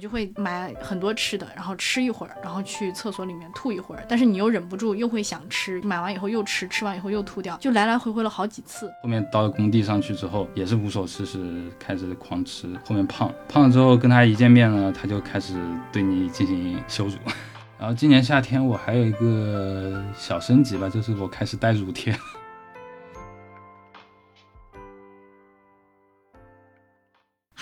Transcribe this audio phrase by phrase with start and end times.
[0.00, 8.90] 就会买很多吃的，然后吃一会儿，然后去厕所里面吐一会儿，但是你又忍不住又会想吃，买完以后又吃，吃完以后又吐掉，就来来回回了好几次。
[9.02, 12.66] 后面到了工地上去之后，也是无所事事，开始狂吃。
[12.84, 15.54] 后面胖胖了之后，跟他一见面呢，他就开始
[15.92, 17.14] 对你进行羞辱。
[17.78, 22.14] 然后今年夏天我还有一个小升级吧，就是我开始带乳贴。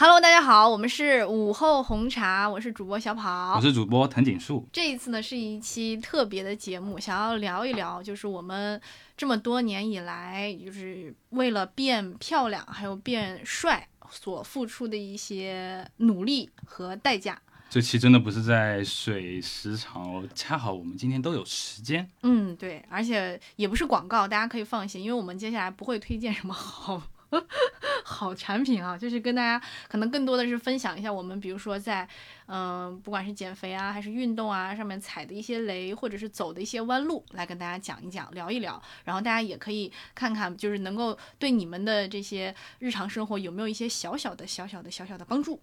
[0.00, 4.64] Hello，大家好，我们是午后红茶，我是主播小跑，我是主播藤井树。
[4.72, 8.80] 这一次呢是一期特别的节目，想要聊一聊，就是我们
[9.16, 17.36] 这么多年以来，就是为了变漂亮还有变帅所付出的一些努力和代价。
[17.68, 22.08] 这期真的不是在水时长哦，恰好我们今天都有时间。
[22.22, 27.02] 嗯，对，而且也不是广告，大家可以放心，因为我们接下来不会推荐什么好。
[28.04, 32.08] 好产品啊，就是跟大家可能更多的是分享一下我们，比如说在，
[32.46, 38.80] 嗯，不管是减肥啊，还是运动啊，上面踩的一些雷，或者是走的一些弯路，来跟大家讲一讲，聊一聊。
[39.04, 45.60] 然后大家也可以看看，就是能够对你们的这些日常生活有没有一些小小的、小小的、小小的帮助。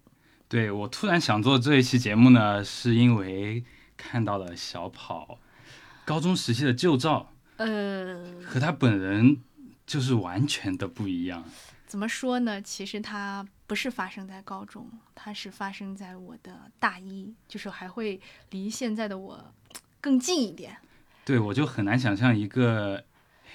[0.48, 3.64] 对我突然想做这一期节目呢，是因为
[3.96, 5.40] 看到了小跑
[6.04, 9.38] 高中时期的旧照，呃，和他本人。
[9.86, 11.44] 就是完全的不一样。
[11.86, 12.60] 怎么说呢？
[12.60, 18.20] 其实它不是发生在高中，它是发生在我的大一，就是还会
[18.50, 19.52] 离现在的我
[20.00, 20.76] 更近一点。
[21.24, 23.04] 对，我就很难想象一个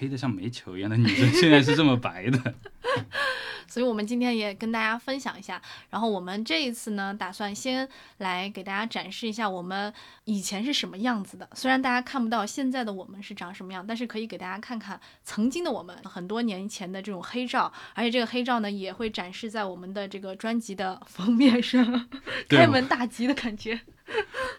[0.02, 2.54] 黑的像煤球一样的女生，现在是这么白的。
[3.68, 5.62] 所以，我们今天也跟大家分享一下。
[5.88, 9.90] 然后，我们这一次呢，打算先来给大家展示一下我们
[10.24, 11.48] 以前是什么样子的。
[11.54, 17.72] 虽然大家看不到现在的我们是长什么样，但是可以给大家看看曾经的我们，很多年前的这种黑照。
[17.94, 22.08] 而且，这个黑照呢，也会展示在我们的这个专辑的封面上，
[22.50, 23.80] 开门大吉的感觉。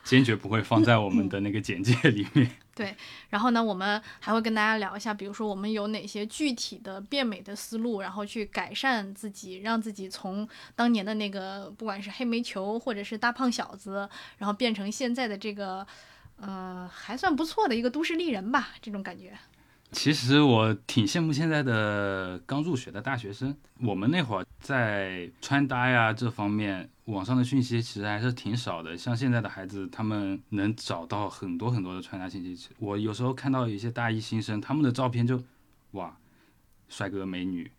[0.03, 2.49] 坚决不会放在我们的那个简介里面。
[2.75, 2.95] 对，
[3.29, 15.85] 然后呢，我们还会跟大家聊一下，比如说我们有哪些具体的变美的思路，然后去改善自己，让自己从当年的那个不管是黑煤球或者是大胖小子，然后变成现在的这个，
[16.37, 19.37] 呃，还算不错的一个都市丽人吧，这种感觉。
[19.93, 28.97] 其实我挺羡慕现在的刚入学的大学生，我们那会儿在穿搭呀这方面，网上的讯息其实还是挺少的。
[28.97, 32.69] 像现在的孩子，他们能找到很多很多的穿搭信息。
[32.79, 35.41] 我有时候看到一些大一新生，他们的照片就，
[35.91, 36.17] 哇，
[36.89, 37.71] 帅哥美女，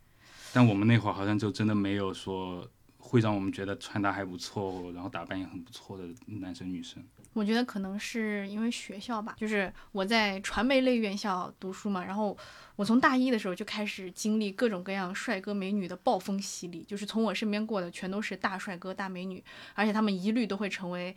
[0.53, 2.67] 但我们那会儿好像就真的没有说。
[3.07, 7.05] 会让我们觉得穿搭还不错，然后打扮也很不错的男生女生。
[7.34, 12.37] 我觉得可能是因为学校吧，就是我在传媒类院校读书嘛，然后
[12.77, 19.43] 我从大一的时候就开始经历各种各样帅哥美女的暴风洗礼，就是从我身边过的全都是大帅哥大美女，
[19.75, 21.15] 而且他们一律都会成为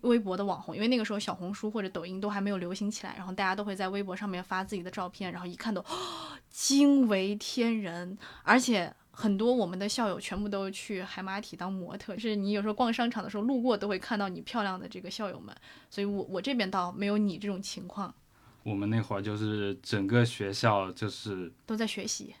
[0.00, 5.84] 微博的网红，因为那个时候小红书或者抖音都还没有流行起来，然后大家都会在微博上面发自己的照片，然后一看都
[6.50, 8.92] 惊为天人，而且。
[9.22, 15.56] 很多我们的校友全部都去海马体当模特，是你有时候逛商场的时候路过都会看到你漂亮的这个校友们，
[15.88, 18.12] 所以我我这边倒没有你这种情况。
[18.64, 22.34] 我们那会儿就是整个学校就是都在学习，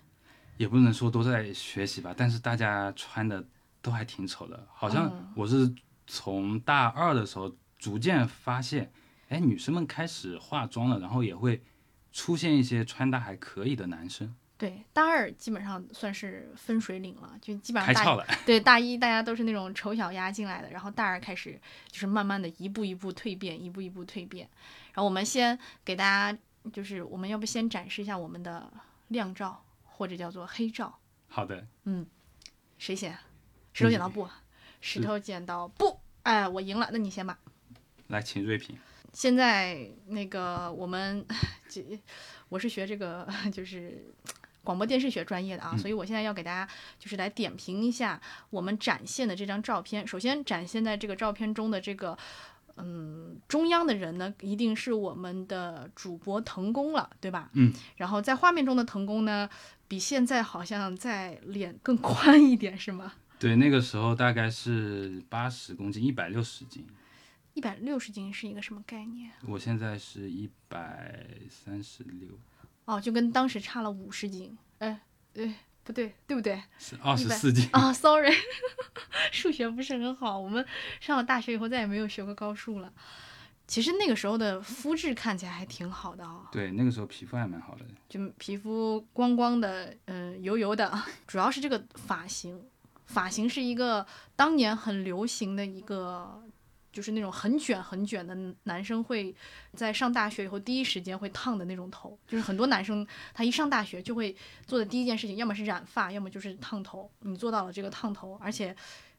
[0.56, 3.44] 也不能说都在学习吧，但是大家穿的
[3.80, 5.72] 都还挺丑的，好像我是
[6.08, 8.90] 从大二的时候逐渐发现，
[9.28, 11.62] 哎，女生们开始化妆了，然后也会
[12.12, 14.34] 出现一些穿搭还可以的男生。
[14.62, 24.48] 对，大二基本上算是分水岭了，就基本上大对大一大家都是那种丑小鸭进来的，然后大二开始就是慢慢的一步一步蜕变，一步一步蜕变。
[24.92, 26.38] 然后我们先给大家，
[26.72, 28.72] 就是我们要不先展示一下我们的
[29.08, 30.96] 亮照，或者叫做黑照。
[31.26, 32.06] 好的，嗯，
[32.78, 33.18] 谁先？
[33.72, 34.28] 石头剪刀布，
[34.80, 35.98] 石头剪刀布。
[36.22, 37.36] 哎，我赢了，那你先吧。
[38.06, 38.78] 来，请瑞平。
[39.12, 41.26] 现在那个我们，
[41.68, 42.00] 这
[42.48, 44.14] 我是学这个就是。
[44.62, 50.06] 广播电视学专业的啊，所以我现在要给大家就是来点评一下我们展现的这张照片。
[50.06, 52.16] 首先展现在这个照片中的这个，
[52.76, 57.50] 嗯，中央的人呢，一定是我们的主播腾工了，对吧？
[57.54, 57.72] 嗯。
[57.96, 59.48] 然后在画面中的腾工呢，
[59.88, 63.14] 比现在好像在脸更宽一点，是吗？
[63.38, 66.86] 对，那个时候大概是八十公斤，一百六十斤。
[67.54, 69.30] 一百六十斤是一个什么概念？
[69.46, 72.38] 我现在是一百三十六。
[72.84, 75.00] 哦，就跟当时差了五十斤，哎，
[75.32, 75.52] 对，
[75.84, 76.62] 不对，对不对？
[76.78, 78.32] 是二十四斤啊，sorry，
[79.32, 80.38] 数学不是很好。
[80.38, 80.64] 我们
[81.00, 82.92] 上了大学以后再也没有学过高数了。
[83.66, 86.48] 其实那个时候的肤质看起来还挺好的啊。
[86.50, 90.92] 对，那个时候皮肤还蛮好的，就皮肤光光的，嗯，油油的。
[91.26, 92.60] 主要是这个发型，
[93.06, 94.04] 发型是一个
[94.36, 96.41] 当年很流行的一个
[96.92, 99.34] 就是那种很卷很卷的男生会
[99.72, 104.36] 在上大学以后第一时间会烫的那种头，就是很多男生他一上大学就会
[104.66, 107.10] 做的第一件事情，要么是染发，要么就是烫头。
[107.20, 108.76] 你做到了这个烫头，而且。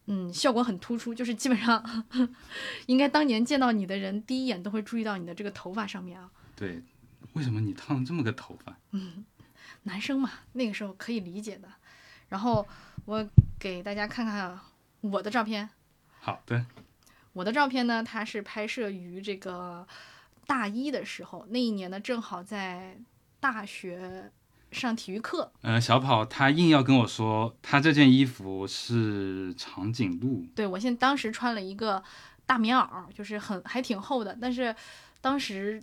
[0.08, 1.82] 嗯，效果很突出，就是基本上，
[2.88, 6.30] 应该当年见到你的人第一眼都会注意到你的这个头发上面啊。
[6.58, 6.84] 对，
[7.32, 8.78] 为什么你烫这么个头发？
[8.92, 9.24] 嗯，
[9.84, 11.70] 男生嘛，那个时候可以理解的。
[12.28, 12.68] 然后
[13.06, 13.26] 我
[13.58, 14.60] 给大家看看
[15.00, 15.70] 我的照片。
[16.20, 16.66] 好的。
[17.34, 19.86] 我的照片呢，它是拍摄于这个
[20.48, 22.98] 大一的时候，那一年呢正好在
[23.40, 24.32] 大学。
[24.74, 30.48] 上体育课，呃，小跑他硬要跟我说，他这件衣服是长颈鹿。
[30.56, 32.04] 对我现当时穿了一个
[32.44, 34.76] 大棉袄，就是很还挺厚的，但是
[35.22, 35.80] 当时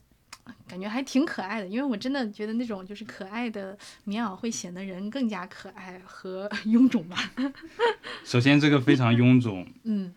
[0.66, 7.30] 感觉还挺可爱的，因为我真的觉得那种就是可爱的棉袄会显得人更加可爱和 臃肿吧。
[8.24, 10.12] 首先这个非常臃肿，嗯，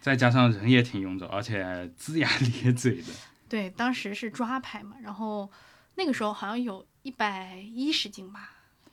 [0.00, 1.64] 再加上人也挺臃肿，而且
[1.98, 3.12] 龇牙咧嘴的。
[3.48, 5.50] 对，当时是抓拍嘛，然后
[5.96, 6.86] 那个时候好像有。
[7.02, 8.52] 一百一十斤吧，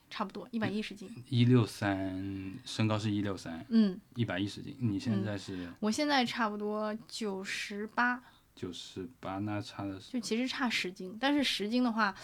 [0.09, 1.13] 差不多一百一十斤。
[1.27, 3.65] 一六三，身高是一六三。
[3.67, 4.73] 嗯，一百一十斤。
[4.79, 5.69] 你现在是？
[5.81, 8.23] 我现在差不多九十八。
[8.55, 10.13] 九十八，那差的是？
[10.13, 12.15] 就其实差十斤，但是十斤的话，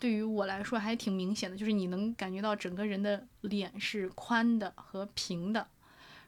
[0.00, 5.64] 对于我来说还挺明显的，就是你能感觉到整个人的脸是宽的和平的。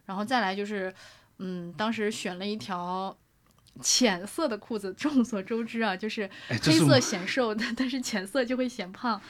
[0.07, 0.95] 然后再来就是，
[1.39, 3.17] 嗯，当时选了一条。
[3.83, 9.21] 浅色的裤子，众所周知啊，就是黑色显瘦，但但是浅色就会显胖。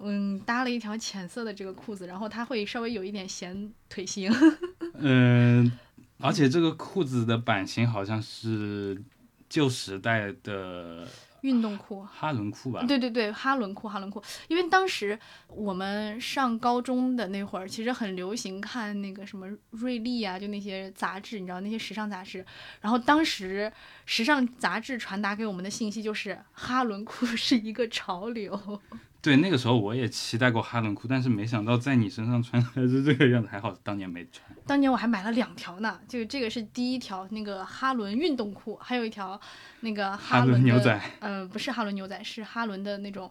[0.00, 4.34] 嗯，搭了一条浅色的这个裤子，然后它会稍微有一点显腿型。
[4.98, 5.70] 嗯，
[6.18, 9.00] 而且这个裤子的版型好像是
[9.48, 11.06] 旧时代的。
[11.42, 12.84] 运动裤，哈伦裤吧？
[12.86, 14.22] 对对对，哈伦裤，哈伦裤。
[14.48, 15.18] 因为当时
[15.48, 22.44] 我们上高中的那会儿，其实很流行看那个什么瑞丽啊，就那些杂志，你知道那些时尚杂志。
[22.80, 23.72] 然后当时
[24.04, 28.80] 时尚杂志传达给我们的信息就是哈伦裤是一个潮流。
[29.20, 34.48] 对，那个时候我也期待过哈伦裤，但是没想到在你身上穿还是这个样子，还好当年没穿。
[34.64, 39.38] 当年我还买了两条呢，就这个是第一条那个哈伦运动裤，还有一条
[39.80, 43.28] 那个哈伦牛仔，呃，不是哈伦牛仔，是哈伦的那种，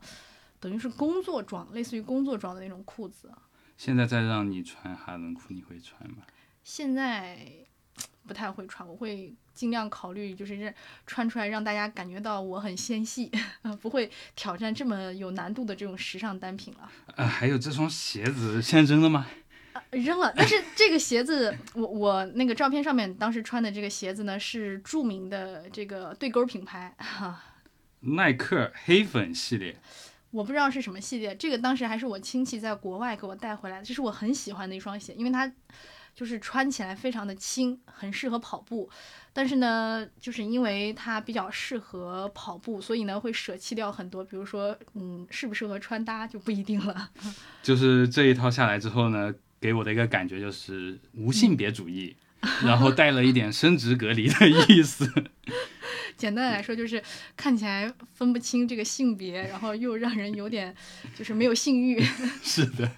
[0.60, 3.32] 等于是工作装，类似于工作装的那种裤子。
[3.78, 6.18] 现在再让你穿哈伦裤，你会穿吗？
[6.64, 7.48] 现在
[8.28, 9.34] 不太会穿，我会。
[9.58, 10.72] 尽量考虑就是这
[11.08, 13.32] 穿出来让大家感觉到我很纤细，
[13.82, 16.92] 不会挑战这么有难度的这种时尚单品了。
[17.16, 19.26] 呃，还有这双鞋子，现在扔了吗？
[19.90, 20.32] 扔了。
[20.38, 27.44] 但是这个鞋子，我我那个照片上面当时穿的这个鞋子呢，是著名的这个对勾品牌哈，
[28.16, 29.76] 耐克黑粉系列。
[30.30, 35.52] 我不知道是什么系列，这个当时还是我亲戚在国外给我带回来的，这是我很喜欢的一双鞋，因为它。
[36.18, 38.90] 就是穿起来非常的轻，很适合跑步，
[39.32, 47.12] 但是呢，就是因为它比较适合跑步，所以呢会舍弃掉很多，比如说，嗯，适不适合穿搭就不一定了。
[47.62, 49.32] 就是这一套下来之后呢，
[49.62, 52.16] 给我的一个感觉就是无性别主义，
[52.64, 55.08] 然后带了一点生殖隔离的意思。
[56.18, 57.00] 简单来说就是
[57.36, 60.76] 看起来分不清这个性别，然后又让人有点
[61.16, 62.02] 就是没有性欲。
[62.42, 62.92] 是的。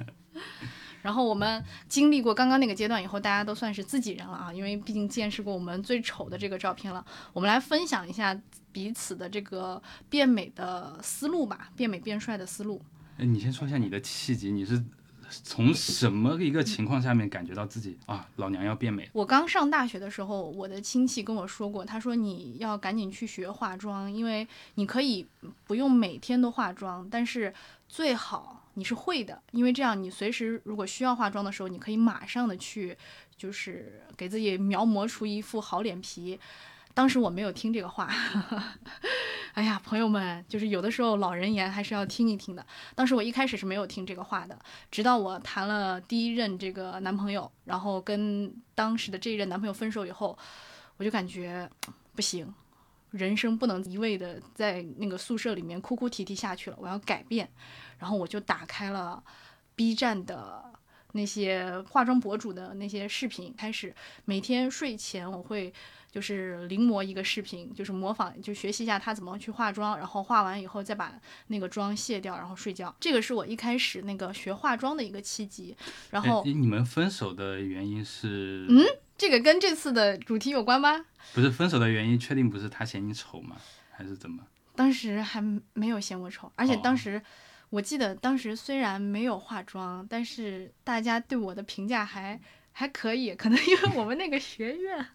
[1.02, 7.06] 然后我们经历过刚刚那个阶段以后，大家都算是自己人了啊，因为毕竟见识过我们最丑的这个照片了。
[7.34, 8.40] 我们来分享一下
[8.72, 12.82] 彼此的这个变美的思路吧，变美变帅的思路。
[13.18, 14.84] 哎，你先说一下你的契机，你是
[15.30, 19.10] 从什么一个情况下面感觉到自己啊，老娘要变美？
[19.14, 25.28] 我刚上大学的时候，我的亲戚跟我说过，他说你要赶紧去学化妆，因为你可以
[25.66, 27.54] 不用每天都化妆，但是
[27.88, 28.58] 最好。
[28.80, 32.98] 你是会的，因为这样你随时如果需要化妆的时候，你可以马上的去，
[33.36, 36.40] 就是给自己描摹出一副好脸皮。
[36.94, 38.10] 当时我没有听这个话，
[39.54, 42.66] 哎呀，朋友们，就是有的时候老人言还是要听一听的。
[42.96, 44.58] 当时我一开始是没有听这个话的，
[44.90, 50.38] 直到我谈了第一任这个男朋友，然后跟当时的这一任男朋友分手以后，
[50.98, 51.70] 我就感觉
[52.16, 52.54] 不行。
[53.12, 57.50] 人生不能一味的在那个宿舍里面哭哭啼啼下去了，我要改变。
[57.98, 59.22] 然后我就打开了
[59.76, 60.64] B 站的
[61.14, 63.94] 那些化妆博主的那些视频，开始
[64.26, 65.74] 每天睡前我会
[66.12, 71.14] 就是临摹一个视频，就是模仿，就学习一下他怎么去化妆，然后化完以后再把
[71.48, 72.96] 那个妆卸掉，然后睡觉。
[73.00, 75.76] 这个是我一开始那个学化妆的一个契机。
[76.12, 78.66] 然后你们分手的原因是？
[78.70, 78.86] 嗯。
[79.20, 81.06] 这个跟这次的主题有关吗？
[81.34, 83.58] 不是分手的原因，确定不是他嫌你丑吗？
[83.92, 84.42] 还是怎么？
[84.78, 87.22] 当时还没有嫌我丑，而且当时
[87.70, 92.40] 我记得当时虽然没有化妆，但是大家对我的评价还
[92.72, 95.06] 还可以，可能因为我们那个学院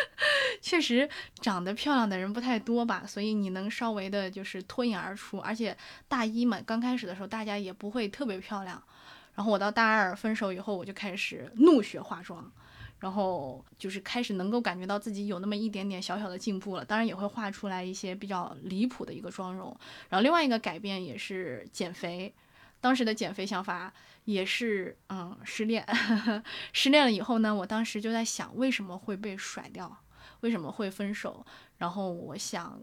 [0.60, 1.08] 确实
[1.40, 5.38] 长得漂亮的人不太多吧，所以你能稍微的就是脱颖而出。
[5.38, 5.74] 而且
[6.08, 8.82] 大一嘛，刚开始的时候大家也不会特别漂亮。
[9.34, 12.50] 然后我到大二分手以后，我就开始怒学化妆，
[12.98, 16.84] 然后就是开始能够感觉到自己有那么一点点小小的进步了。
[16.84, 19.76] 当然也会画出来一些比较离谱的一个妆容。
[20.08, 22.34] 然后另外一个改变也是减肥，
[22.80, 23.92] 当时的减肥想法
[24.24, 25.86] 也是嗯失恋，
[26.72, 29.96] 失恋了以后呢，我当时就在想为什么会被甩掉。
[30.40, 31.44] 为什么会分手？
[31.78, 32.78] 然后我想，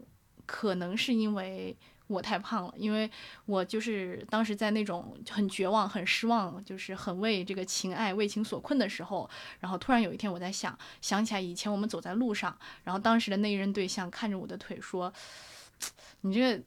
[0.46, 1.78] 可能是因为
[2.14, 3.10] 我太胖了，因为
[3.46, 9.30] 我就是当时在那种很绝望、很失望，就是很为这个情爱为情所困的时候，
[9.60, 15.12] 然后突然有一天我在想，想起来以前我们走在路上，然后当时的那一任对象看着我的腿说
[16.22, 16.64] ：“你这个。”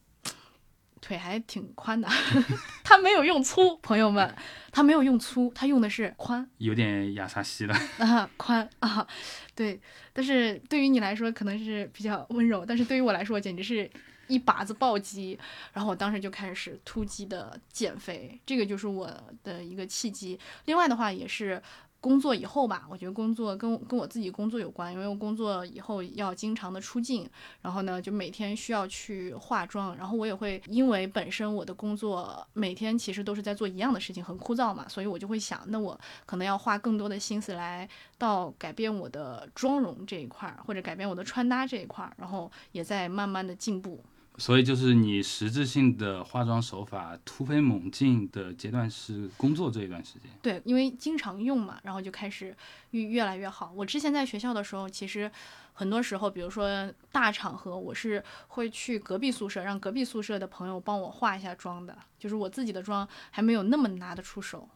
[0.98, 2.08] 腿还挺宽的，
[2.82, 4.34] 他没有用粗，朋友们，
[4.72, 9.06] 他没有用粗，他用的是宽，有点亚萨西了啊，宽啊，
[9.54, 9.80] 对，
[10.12, 13.88] 但是对于你来说可能是比较温柔，但是对于我来说简直是
[14.28, 15.38] 一把子暴击，
[15.72, 19.10] 然后我当时就开始突击的减肥，这个就是我
[19.42, 21.62] 的一个契机，另外的话也是。
[21.98, 27.28] 工作以后吧，我觉得工作跟跟我自己工作有关，因为我工作以后要经常的出镜，
[27.62, 44.04] 然后呢就每天需要去化妆，然后我也会因为本身我的工作每天其实都是在做一样的事情，很枯燥嘛，所以我就会想，那我可能要花更多的心思来到改变我的妆容这一块儿，或者改变我的穿搭这一块儿，然后也在慢慢的进步。
[44.38, 50.30] 所以就是你实质性的化妆手法突飞猛进的阶段是工作这一段时间。
[50.42, 52.54] 对，因为经常用嘛，然后就开始
[52.90, 53.72] 越越来越好。
[53.74, 55.30] 我之前在学校的时候，其实
[55.72, 61.96] 很多时候，比如说大场合，我是会去隔壁宿舍，让隔壁宿舍的朋友帮我化一下妆的。
[62.18, 64.68] 就是我自己的妆还没有那么拿得出手。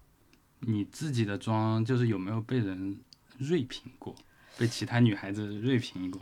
[0.60, 2.98] 你自己的妆就是有没有被人
[3.38, 4.14] 锐评过？
[4.58, 6.20] 被其他女孩子锐评过？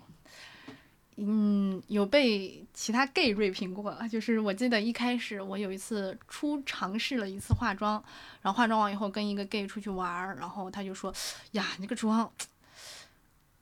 [1.20, 8.00] 嗯，有被其他 gay 锐评过，就是我记得一开始我有一次初尝试了一次化妆，
[8.40, 11.12] 然后化妆完以后跟一个 gay 出去玩儿，然后他就说
[11.52, 12.30] ：“呀，你这个妆，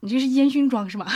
[0.01, 1.11] 你这是烟熏妆是吧？”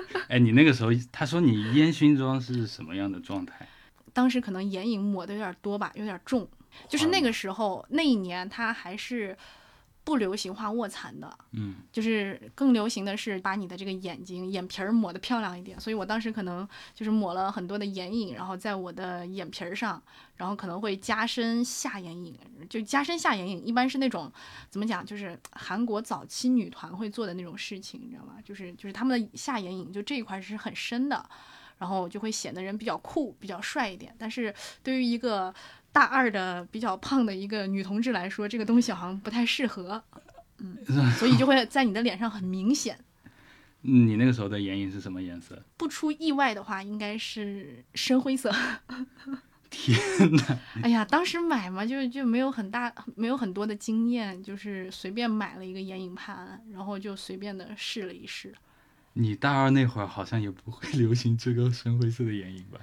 [0.28, 3.66] 哎，你那个时候他说你烟熏妆是什么样的状态？
[4.12, 6.46] 当时可能眼影抹的有点多吧，有点重，
[6.90, 9.34] 就是那个时候那一年他还是。
[10.10, 15.78] 不流行画卧蚕的，嗯，就是更流行的是把你的这个眼睛眼皮儿抹得漂亮一点。
[15.78, 20.02] 所以我当时可能就是抹了很多的眼影，然后在我的眼皮儿上，
[20.34, 22.36] 然后可能会加深下眼影，
[22.68, 24.28] 就加深下眼影，一般是那种
[24.68, 28.38] 怎么讲，就是韩国早期女团会做的那种事情，你知道吗？
[28.44, 31.24] 就是就是他们的下眼影就这一块是很深的，
[31.78, 34.12] 然后就会显得人比较酷、比较帅一点。
[34.18, 34.52] 但是
[34.82, 35.54] 对于一个
[35.92, 40.02] 大二的比较胖的一个女同志来说，这个东西好像不太适合，
[40.58, 40.76] 嗯，
[41.18, 42.98] 所以就会在你的脸上很明显。
[43.82, 45.62] 你那个时候的眼影是什么颜色？
[45.78, 48.54] 不出意外的话，应该是深灰色。
[49.70, 49.96] 天
[50.32, 50.58] 哪！
[50.82, 58.52] 哎呀，当时买嘛，就就没有很大，没有很多的经验，就是随便买了一个眼影盘，然后就随便的试了一试。
[59.12, 62.80] 你大二那会儿好像也不会 流行这个深灰色的眼影吧？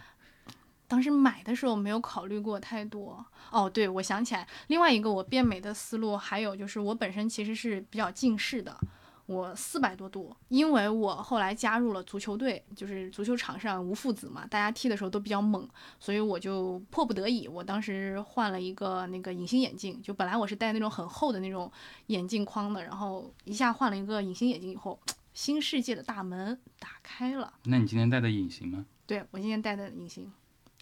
[0.88, 8.78] 当时买的时候没有考虑过太多哦，对，我想起来，另外一个我变美的思路，还有就是我本身其实是比较近视的，
[9.26, 15.68] 我四百多度，因为我后来加入了足球队，就是足球场上无父子嘛，大家踢的时候都比较猛，
[16.00, 21.70] 所以我就迫不得已，我当时换了一个那个隐形眼镜，就本来我是戴那种很厚的那种
[22.08, 24.98] 眼镜框的，然后一下换了一个隐形眼镜以后，
[25.34, 27.54] 新世界的大门打开了。
[27.66, 28.86] 那你今天戴的隐形吗？
[29.06, 30.32] 对我今天戴的隐形。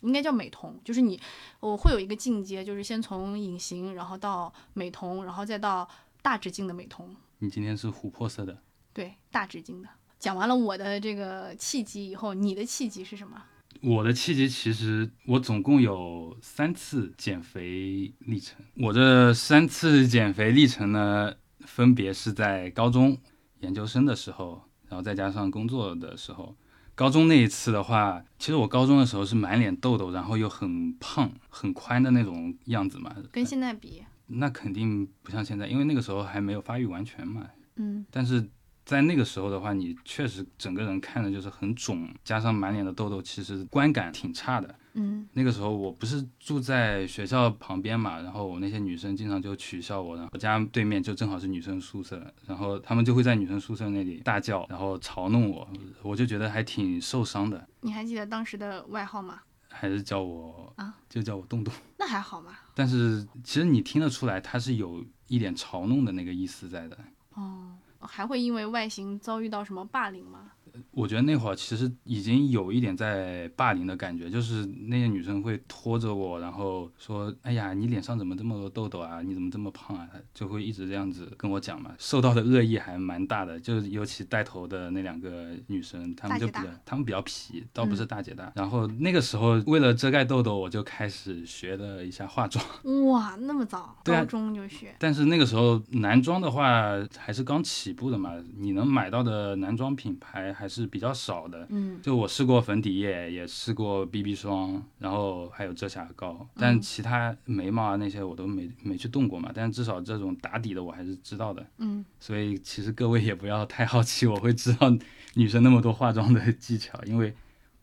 [0.02, 1.20] 应该叫美瞳，就是你，
[1.60, 5.88] 我会有一个进阶，就是先从隐形，然后到美瞳，然后再到
[6.22, 7.16] 大直径的美瞳。
[7.40, 8.58] 你今天是琥珀色的，
[8.94, 9.90] 对，大直径的。
[10.20, 13.42] 讲完了我的这个契机以后，你的契机是什么？
[13.82, 18.64] 我的契机其实我总共有三次减肥历程。
[18.78, 23.18] 我这三次减肥历程呢，分别是在高中、
[23.60, 26.56] 研究生的时候，然后再加上工作的时候。
[26.96, 33.14] 高中那一次的话，其实我高中的时候是满脸痘痘，然后又很胖、很宽的那种样子嘛。
[33.32, 37.46] 跟现在比，那肯定不像现在，因为那个时候还没有发育完全嘛。
[37.76, 38.06] 嗯。
[38.10, 38.50] 但是
[38.86, 44.76] 在那个时候的话，你确实整个人看着就是很肿，加上满脸的痘痘，其实观感挺差的。
[44.94, 55.68] 嗯，那个时候我不是住在学校旁边嘛，然后我那些女生经常就取笑我，然后我家对面就正好是女生宿舍，然后他们就会在女生宿舍那里大叫，然后嘲弄我，
[56.04, 57.68] 我就觉得还挺受伤的。
[57.82, 59.40] 你还记得当时的外号吗？
[59.68, 61.74] 还是叫我啊，就叫我洞洞。
[61.98, 62.52] 那还好嘛。
[62.76, 66.98] 但是其实你听得出来，他是有一点嘲弄的那个意思在的。
[67.34, 67.76] 哦。
[68.06, 70.52] 还会因为外形遭遇到什么霸凌吗？
[70.92, 79.22] 我觉得那会儿其实已经有一点在霸凌的感觉，就是那些女生会拖着我，然后说：“哎呀，你脸上怎么这么多痘痘啊？
[79.22, 81.94] 你怎么这么胖啊？”就会一直这样子跟我讲嘛。
[81.98, 88.52] 受到的恶意还蛮大的，就是尤其带头的那两个女生，她们就比较她们比较皮，倒不是大姐大。
[88.56, 92.64] 然后那个时候为了遮盖痘痘，我就开始学了一下化妆。
[93.08, 101.66] 哇，那么早，高中就学，但是那个时候男装的话还是刚起步的嘛，你能买到的男装品牌还是比较少的。
[101.70, 109.52] 嗯，就我试过粉底液，也试过 BB 霜，然后还有遮瑕膏，嗯但其他眉毛啊那些我都没没去动过嘛。
[109.54, 111.66] 但至少这种打底的我还是知道的。
[111.78, 114.92] 嗯，所以其实各位也不要太好奇，我会知道
[115.36, 117.34] 女生那么多化妆的技巧，因为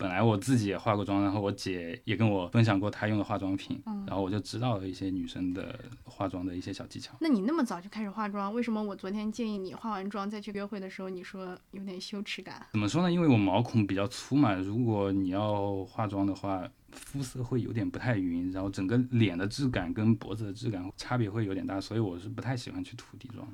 [0.03, 7.15] 本来我自己也化过妆，然后我姐也跟我分享过她用的化妆品，嗯然后我就知道了一些女生的化妆的一些小技巧。
[7.21, 12.67] 那你那么早就开始化妆，为什么我昨天建议你化完妆再去约会的时候，你说有点羞耻感？
[12.73, 13.13] 怎么说呢？
[13.13, 23.47] 因为我毛孔比较粗嘛，如果你要化妆的话，肤色会有点不太匀，然后整个脸的质感跟脖子的质感差别会有点大，所以我是不太喜欢去涂底妆。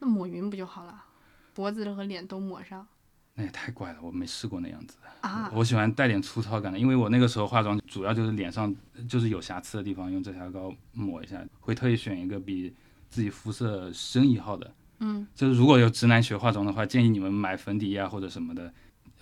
[0.00, 1.02] 那抹匀不就好了？
[1.54, 2.86] 脖子和脸都抹上
[3.34, 4.96] 那也太怪了，我没试过那样子。
[5.20, 5.50] 啊？
[5.54, 8.74] 我喜欢带点粗糙感的，因为我那个时候化妆主要就是脸上
[9.08, 12.72] 就是有瑕疵的地方用遮瑕膏抹一下，会特意选一个比
[13.08, 14.72] 自己肤色深一号的。
[15.00, 18.72] 嗯，就是如果有直男学化妆的话，建议你们买粉底液啊或者什么的，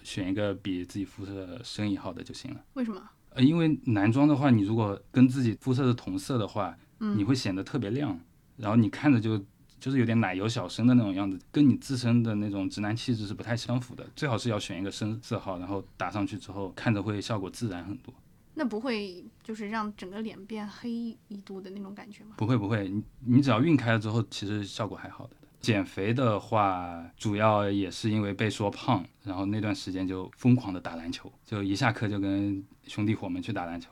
[0.02, 2.62] 选一个比自己肤色深一号的就行了。
[2.74, 3.02] 为什么？
[3.30, 8.20] 呃，因为男装的话，你如果跟自己肤色是同色的话，嗯你会显得特别亮，
[8.58, 9.42] 然后你看着就
[9.82, 14.08] 就是有点奶油小生的那种样子，跟你自身的那种直男气质是不太相符的。
[14.14, 18.14] 最好是要选一个深色号，然后打上去之后，看着会效果自然很多。
[18.54, 20.88] 那不会就是让整个脸变黑
[21.26, 22.36] 一度的那种感觉吗？
[22.36, 25.34] 不会不会，你你只要晕开了之后，其实效果还好的。
[25.60, 33.90] 减肥的话，主要也是因为被说胖，然后那段时间就疯狂的打篮球，就一下课就跟兄弟伙们去打篮球，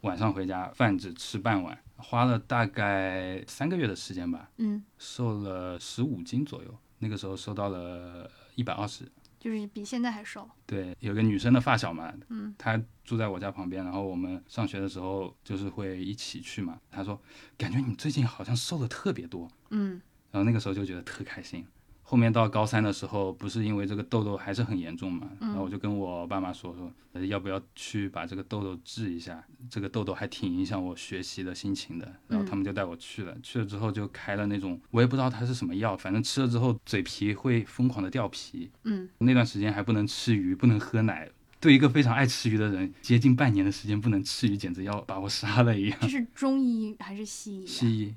[0.00, 9.04] 晚上回家饭只吃半碗，花了大概三个月的时间吧，嗯，瘦了十五斤左右，那个时候瘦到了一百二十。
[9.38, 10.48] 就是比现在还瘦。
[10.66, 16.80] 对，有个女生的发小嘛，嗯，她住在我家旁边，然后我们上学的时候就是会一起去嘛。
[16.90, 17.20] 她说，
[17.56, 20.00] 感觉你最近好像瘦的特别多，嗯
[20.32, 21.64] 然后那个时候就觉得特开心。
[22.08, 29.44] 后面到高三的时候，不是因为这个痘痘还是很严重嘛，然后我就跟我爸妈说说，呃要不要去把这个痘痘治一下？
[29.68, 32.14] 这个痘痘还挺影响我学习的心情的。
[32.28, 38.70] 然后他们就带我去了，去了之后就开了那种，我也不知道它是什么药，反正吃了之后嘴皮会疯狂的掉皮。
[38.84, 41.28] 嗯，那段时间还不能吃鱼，不能喝奶。
[41.58, 45.98] 对一个非常爱吃鱼的人，接近半年的时间不能吃鱼，简直要把我杀了一样。
[46.02, 47.66] 这是中医还是西医、啊？
[47.66, 48.14] 西医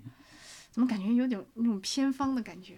[0.70, 2.76] 怎么感觉有点那种偏方的感觉？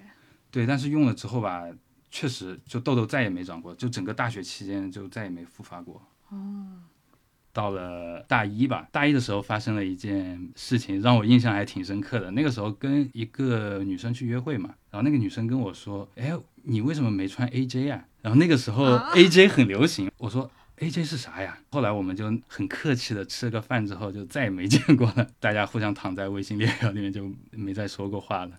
[0.52, 1.64] 对，但是用了之后吧，
[2.12, 6.02] 确实就痘痘再也没长过，就整个大学期间就再也没复发过。
[6.30, 6.68] 哦，
[7.54, 12.30] 到了大一吧，大一的时候发生了一件事情，让我印象还挺深刻的。
[12.32, 16.32] 那个时候跟一个女生去约会嘛，然后那个女生跟我说：“哎，
[16.64, 20.52] 你为什么没穿 AJ 啊？”然后那个时候啊 AJ 很流行，我说。
[20.78, 21.60] AJ 是啥呀？
[21.70, 25.28] 后来我们就很客气的吃了个饭之后，就再也没见过了。
[25.40, 28.58] 大家互相躺在微信列表里面，就没再说过话了。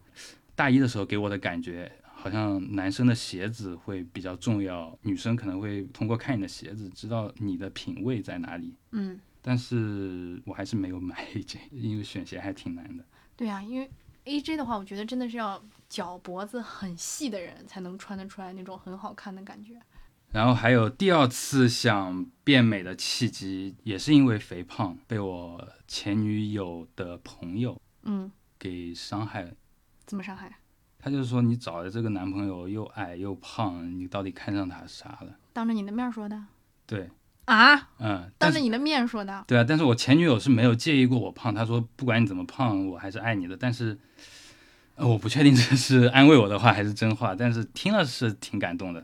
[0.55, 8.75] 大一的时候给我的感觉，好像男生的鞋子会比较重要，女生可能会通过看你的鞋子知道你的品味在哪里。
[8.93, 13.05] 嗯，但是我还是没有买 AJ，因为选鞋还挺难的。
[13.37, 13.91] 对啊，因为
[14.25, 19.81] AJ 的话，我觉得真的是要脚脖子很细的人才能穿得出来那种很好看的感觉。
[20.31, 29.53] 然后还有第二次想变美的契机，也是因为肥胖，被我前女友的朋友嗯，给伤害了。
[30.13, 30.53] 怎么伤害？
[30.99, 35.39] 他就是说你找的这个男朋友又矮又胖，你到底看上他啥了？
[35.55, 36.39] 当着你的面说的
[36.87, 37.09] 对，
[37.47, 37.89] 啊？
[37.99, 39.43] 嗯，当着你的面说的？
[39.49, 43.57] 对啊，但是我前女友是没有介意过我胖，她说不管你怎么胖，我还是爱你的。
[43.57, 43.99] 但是，
[44.97, 49.03] 呃，我不确定这是安慰我的话还是真话，但是听了是挺感动的。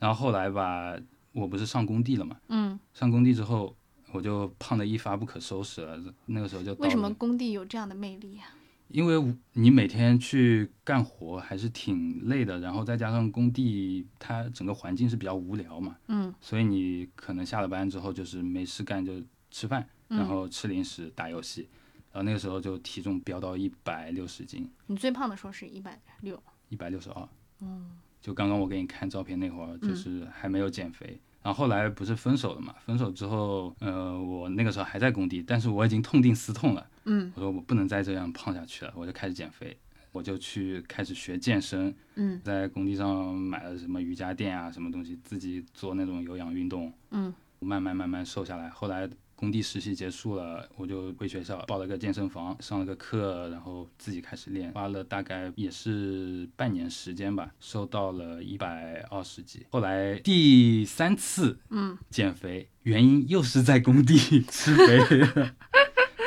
[0.00, 0.96] 然后后来吧，
[1.30, 3.76] 我不是上工地了嘛，嗯，上工地之后
[4.10, 5.96] 我就胖的一发不可收拾了。
[6.26, 8.44] 那个时候就为什么工地有这样的魅力呀、
[8.88, 16.32] 因为你每天去干活还是挺累的，然后再加上工地它整个环境是比较无聊嘛，嗯。
[16.40, 20.18] 所以你可能下了班之后就是没事干就吃饭，嗯。
[20.18, 21.68] 然后吃零食打游戏，
[22.12, 26.42] 然后那个时候就体重飙到一百六十斤，你最胖的时候是一百六。
[26.68, 27.28] 一百六十二，
[27.60, 31.20] 嗯就刚刚我给你看照片那会儿，就是还没有减肥。
[31.46, 32.74] 然后后来不是分手了嘛？
[32.84, 36.84] 分手之后，呃，我那个时候还在工地，但是我已经痛定思痛了。
[37.04, 39.78] 嗯我说我不能再这样胖下去了，我就开始减肥。
[40.10, 48.68] 我就去开始学健身，嗯在工地上买了什么瑜伽垫啊，什么东西，自己做那种有氧运动，嗯慢慢慢慢瘦下来。
[48.70, 59.66] 后来工地实习结束了，我就回学校报了个健身房，上了个课，然后自己开始练，花了大概也是半年时间吧，瘦到了一百二十几。
[59.70, 64.16] 后来第三次嗯，减肥，原因又是在工地
[64.50, 65.54] 吃肥。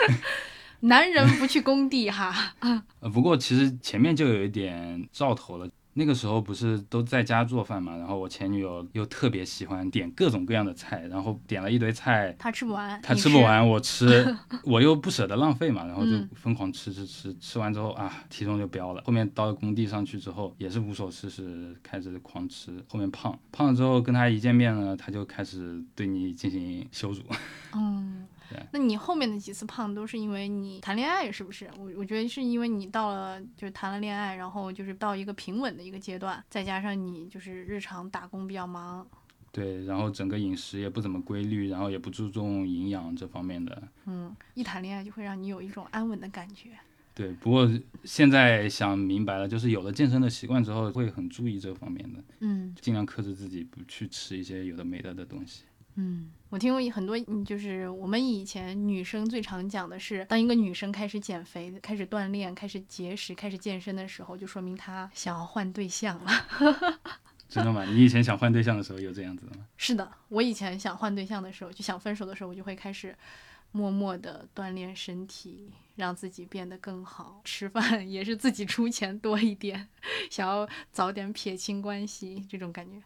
[0.82, 2.54] 男人不去工地哈，
[3.02, 5.70] 呃，不过其实前面就有一点兆头了。
[6.00, 14.34] 那个时候不是都在家做饭嘛，然后我前女友又特别喜欢点各种各样的菜，然后点了一堆菜，她吃不完，她吃不完，我 吃，
[14.64, 19.04] 我又不舍得浪费嘛，然后就嗯疯狂吃吃吃，吃完之后啊，体重就飙了。
[19.06, 27.22] 后面到了工地上去之后，也是无所事事，开始狂吃，后面胖，胖了之后跟她一见面呢，她就开始对你进行羞辱。
[27.76, 28.39] 嗯对。
[28.72, 31.70] 那你后面的几次胖都是因为你谈恋爱是不是？
[31.78, 39.08] 我我觉得是因为你到了就是谈了恋爱，然后就是到一个平稳的一个阶段，再加上你就是日常打工比较忙，
[39.52, 43.82] 对，然后整个饮食也不怎么规律，然后也不注重营养这方面的。
[44.06, 46.70] 嗯，一谈恋爱就会让你有一种安稳的感觉。
[47.16, 47.70] 对，不过
[48.06, 55.64] 现在想明白了，就是有了健身的习惯之后，会很注意这方面的，嗯尽量克制自己，不去吃一些有的没的的东西。
[56.02, 66.32] 嗯，我听过很多，嗯就是我们以前女生最常讲的是，当一个女生开始减肥、开始锻炼、开始节食、开始健身的时候，就说明她想要换对象了。
[67.50, 67.84] 真的吗？
[67.84, 69.66] 你以前想换对象的时候有这样子的吗？
[69.76, 73.14] 是的，我以前想换对象的时候，就想分手的时候，我就会开始
[73.72, 77.42] 默默的锻炼身体，让自己变得更好。
[77.44, 79.90] 吃饭 也是自己出钱多一点，
[80.32, 83.02] 想要早点撇清关系，这种感觉。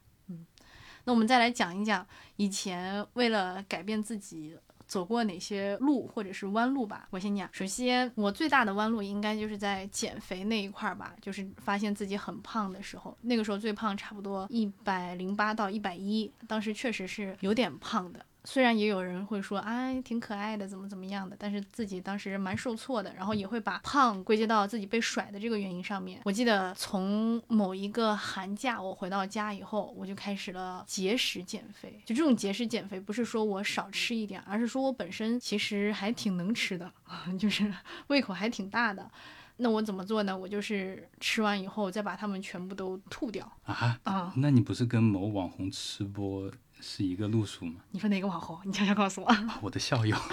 [1.05, 4.57] 那我们再来讲一讲以前为了改变自己。
[4.85, 7.07] 走过哪些路或者是弯路吧？
[7.09, 7.49] 我先讲。
[7.51, 13.17] 首先，我最大的弯路应该就是在减肥那一块儿吧，就是发现自己很胖的时候。
[13.21, 18.23] 那个时候最胖差不多一百零八到一百一，当时确实是有点胖的。
[18.45, 26.19] 虽然也有人会说，哎，挺可爱的，怎么怎么样的，但是自己当时蛮受挫的，然后也会把胖归结到自己被甩的这个原因上面。
[26.25, 32.01] 我记得从某一个寒假，我回到家以后，我就开始了节食减肥。
[32.05, 36.91] 就这种节食减肥，不是说我少吃一点，而是说我本身其实还挺能吃的，
[37.39, 37.73] 就是
[38.07, 39.09] 胃口还挺大的。
[39.57, 40.35] 那我怎么做呢？
[40.35, 43.99] 我就是吃完以后再把它们全部都吐掉啊？
[44.03, 44.33] 啊！
[44.35, 46.51] 那你不是跟某网红吃播
[46.83, 47.75] 是一个路数吗？
[47.91, 48.59] 你说哪个网红？
[48.65, 49.27] 你悄悄告诉我。
[49.27, 50.15] 啊我的校友。